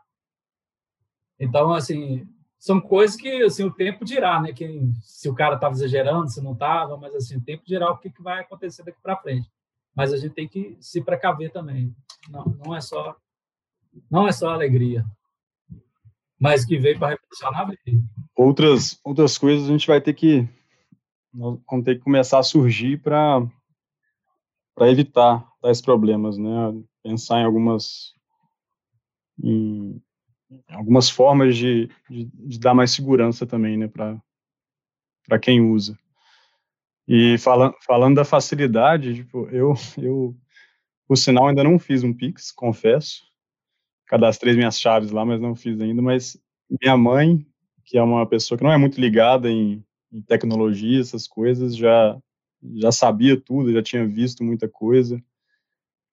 Então, 1.38 1.74
assim, 1.74 2.26
são 2.66 2.82
coisas 2.82 3.16
que 3.16 3.44
assim, 3.44 3.64
o 3.64 3.72
tempo 3.72 4.04
dirá, 4.04 4.42
né? 4.42 4.52
Que, 4.52 4.82
se 5.04 5.30
o 5.30 5.36
cara 5.36 5.54
estava 5.54 5.76
exagerando, 5.76 6.32
se 6.32 6.42
não 6.42 6.54
estava, 6.54 6.98
mas 6.98 7.14
assim, 7.14 7.38
o 7.38 7.42
tempo 7.42 7.64
dirá 7.64 7.92
o 7.92 7.98
que, 8.00 8.10
que 8.10 8.24
vai 8.24 8.40
acontecer 8.40 8.82
daqui 8.82 8.98
para 9.04 9.18
frente. 9.18 9.48
Mas 9.96 10.12
a 10.12 10.18
gente 10.18 10.34
tem 10.34 10.48
que 10.48 10.76
se 10.80 11.00
precaver 11.00 11.52
também. 11.52 11.96
Não, 12.28 12.44
não 12.66 12.76
é 12.76 12.82
só 12.82 13.16
não 14.10 14.28
é 14.28 14.32
só 14.32 14.50
alegria, 14.50 15.06
mas 16.40 16.66
que 16.66 16.80
veio 16.80 16.98
para 16.98 17.10
revolucionar 17.10 17.68
veio. 17.86 18.04
Outras 18.36 19.00
outras 19.04 19.38
coisas 19.38 19.70
a 19.70 19.72
gente 19.72 19.86
vai 19.86 20.02
ter 20.02 20.16
que 20.16 20.50
vamos 21.32 21.86
ter 21.86 21.98
que 21.98 22.04
começar 22.04 22.40
a 22.40 22.44
surgir 22.44 23.00
para 23.00 23.46
para 24.74 24.90
evitar 24.90 25.48
tais 25.62 25.84
problemas, 25.84 26.36
né? 26.36 26.50
Pensar 27.04 27.42
em 27.42 27.46
algumas 27.46 28.16
em 29.42 30.02
algumas 30.70 31.10
formas 31.10 31.56
de, 31.56 31.90
de, 32.10 32.26
de 32.26 32.60
dar 32.60 32.74
mais 32.74 32.92
segurança 32.92 33.46
também, 33.46 33.78
né? 33.78 33.88
Para 33.88 35.40
quem 35.40 35.62
usa. 35.62 35.98
E 37.08 37.38
falando 37.38 37.76
falando 37.86 38.16
da 38.16 38.26
facilidade, 38.26 39.16
tipo, 39.16 39.48
eu 39.50 39.74
eu 39.98 40.36
por 41.08 41.18
sinal 41.18 41.48
ainda 41.48 41.64
não 41.64 41.78
fiz 41.78 42.04
um 42.04 42.14
Pix, 42.14 42.52
confesso. 42.52 43.24
Cadastrei 44.08 44.56
minhas 44.56 44.80
chaves 44.80 45.12
lá, 45.12 45.26
mas 45.26 45.42
não 45.42 45.56
fiz 45.56 45.80
ainda. 45.82 46.02
Mas 46.02 46.38
minha 46.82 46.98
mãe, 46.98 47.46
que 47.84 47.98
é 47.98 48.02
uma 48.02 48.28
pessoa 48.28 48.58
que 48.58 48.64
não 48.64 48.72
é 48.72 48.78
muito 48.78 49.00
ligada 49.00 49.50
em 49.50 49.84
em 50.16 50.22
tecnologia, 50.22 51.02
essas 51.02 51.28
coisas, 51.28 51.76
já, 51.76 52.18
já 52.76 52.92
sabia 52.92 53.40
tudo, 53.40 53.74
já 53.74 53.84
tinha 53.84 54.08
visto 54.08 54.44
muita 54.44 54.68
coisa, 54.70 55.22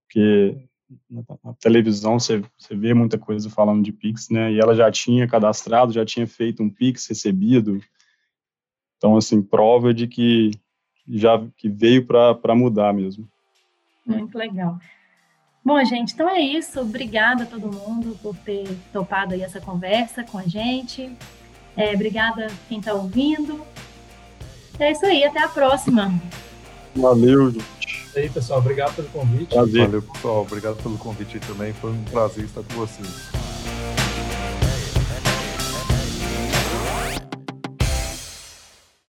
porque 0.07 0.57
na, 1.11 1.23
na 1.45 1.55
televisão 1.55 2.19
você, 2.19 2.43
você 2.57 2.75
vê 2.75 2.95
muita 2.95 3.19
coisa 3.19 3.49
falando 3.51 3.83
de 3.83 3.93
Pix, 3.93 4.29
né, 4.31 4.53
e 4.53 4.61
ela 4.61 4.75
já 4.75 4.91
tinha 4.91 5.29
cadastrado, 5.29 5.93
já 5.93 6.05
tinha 6.05 6.27
feito 6.27 6.63
um 6.63 6.71
Pix 6.71 7.07
recebido, 7.07 7.81
então, 9.03 9.17
assim, 9.17 9.43
prova 9.43 9.93
de 9.93 10.07
que 10.07 10.53
já 11.09 11.45
que 11.57 11.69
veio 11.69 12.07
para 12.07 12.55
mudar 12.55 12.95
mesmo. 12.95 13.29
Muito 14.07 14.39
legal. 14.39 14.79
Bom, 15.65 15.85
gente, 15.85 16.15
então 16.15 16.29
é 16.29 16.41
isso. 16.41 16.81
Obrigada 16.81 17.43
a 17.43 17.47
todo 17.47 17.67
mundo 17.67 18.17
por 18.23 18.37
ter 18.37 18.65
topado 18.93 19.35
aí 19.35 19.43
essa 19.43 19.61
conversa 19.61 20.23
com 20.23 20.39
a 20.39 20.45
gente. 20.45 21.11
É, 21.77 21.93
obrigada 21.93 22.47
quem 22.69 22.79
está 22.79 22.95
ouvindo. 22.95 23.61
É 24.79 24.93
isso 24.93 25.05
aí, 25.05 25.25
até 25.25 25.43
a 25.43 25.49
próxima. 25.49 26.13
Valeu, 26.95 27.51
gente. 27.51 27.82
E 28.15 28.21
aí, 28.21 28.29
pessoal, 28.29 28.59
obrigado 28.59 28.95
pelo 28.95 29.09
convite. 29.09 29.55
Prazer. 29.55 29.87
Valeu, 29.87 30.03
pessoal. 30.03 30.43
Obrigado 30.43 30.83
pelo 30.83 30.99
convite 30.99 31.41
também. 31.41 31.73
Foi 31.73 31.91
um 31.91 32.05
prazer 32.05 32.45
estar 32.45 32.63
com 32.63 32.75
vocês. 32.75 33.42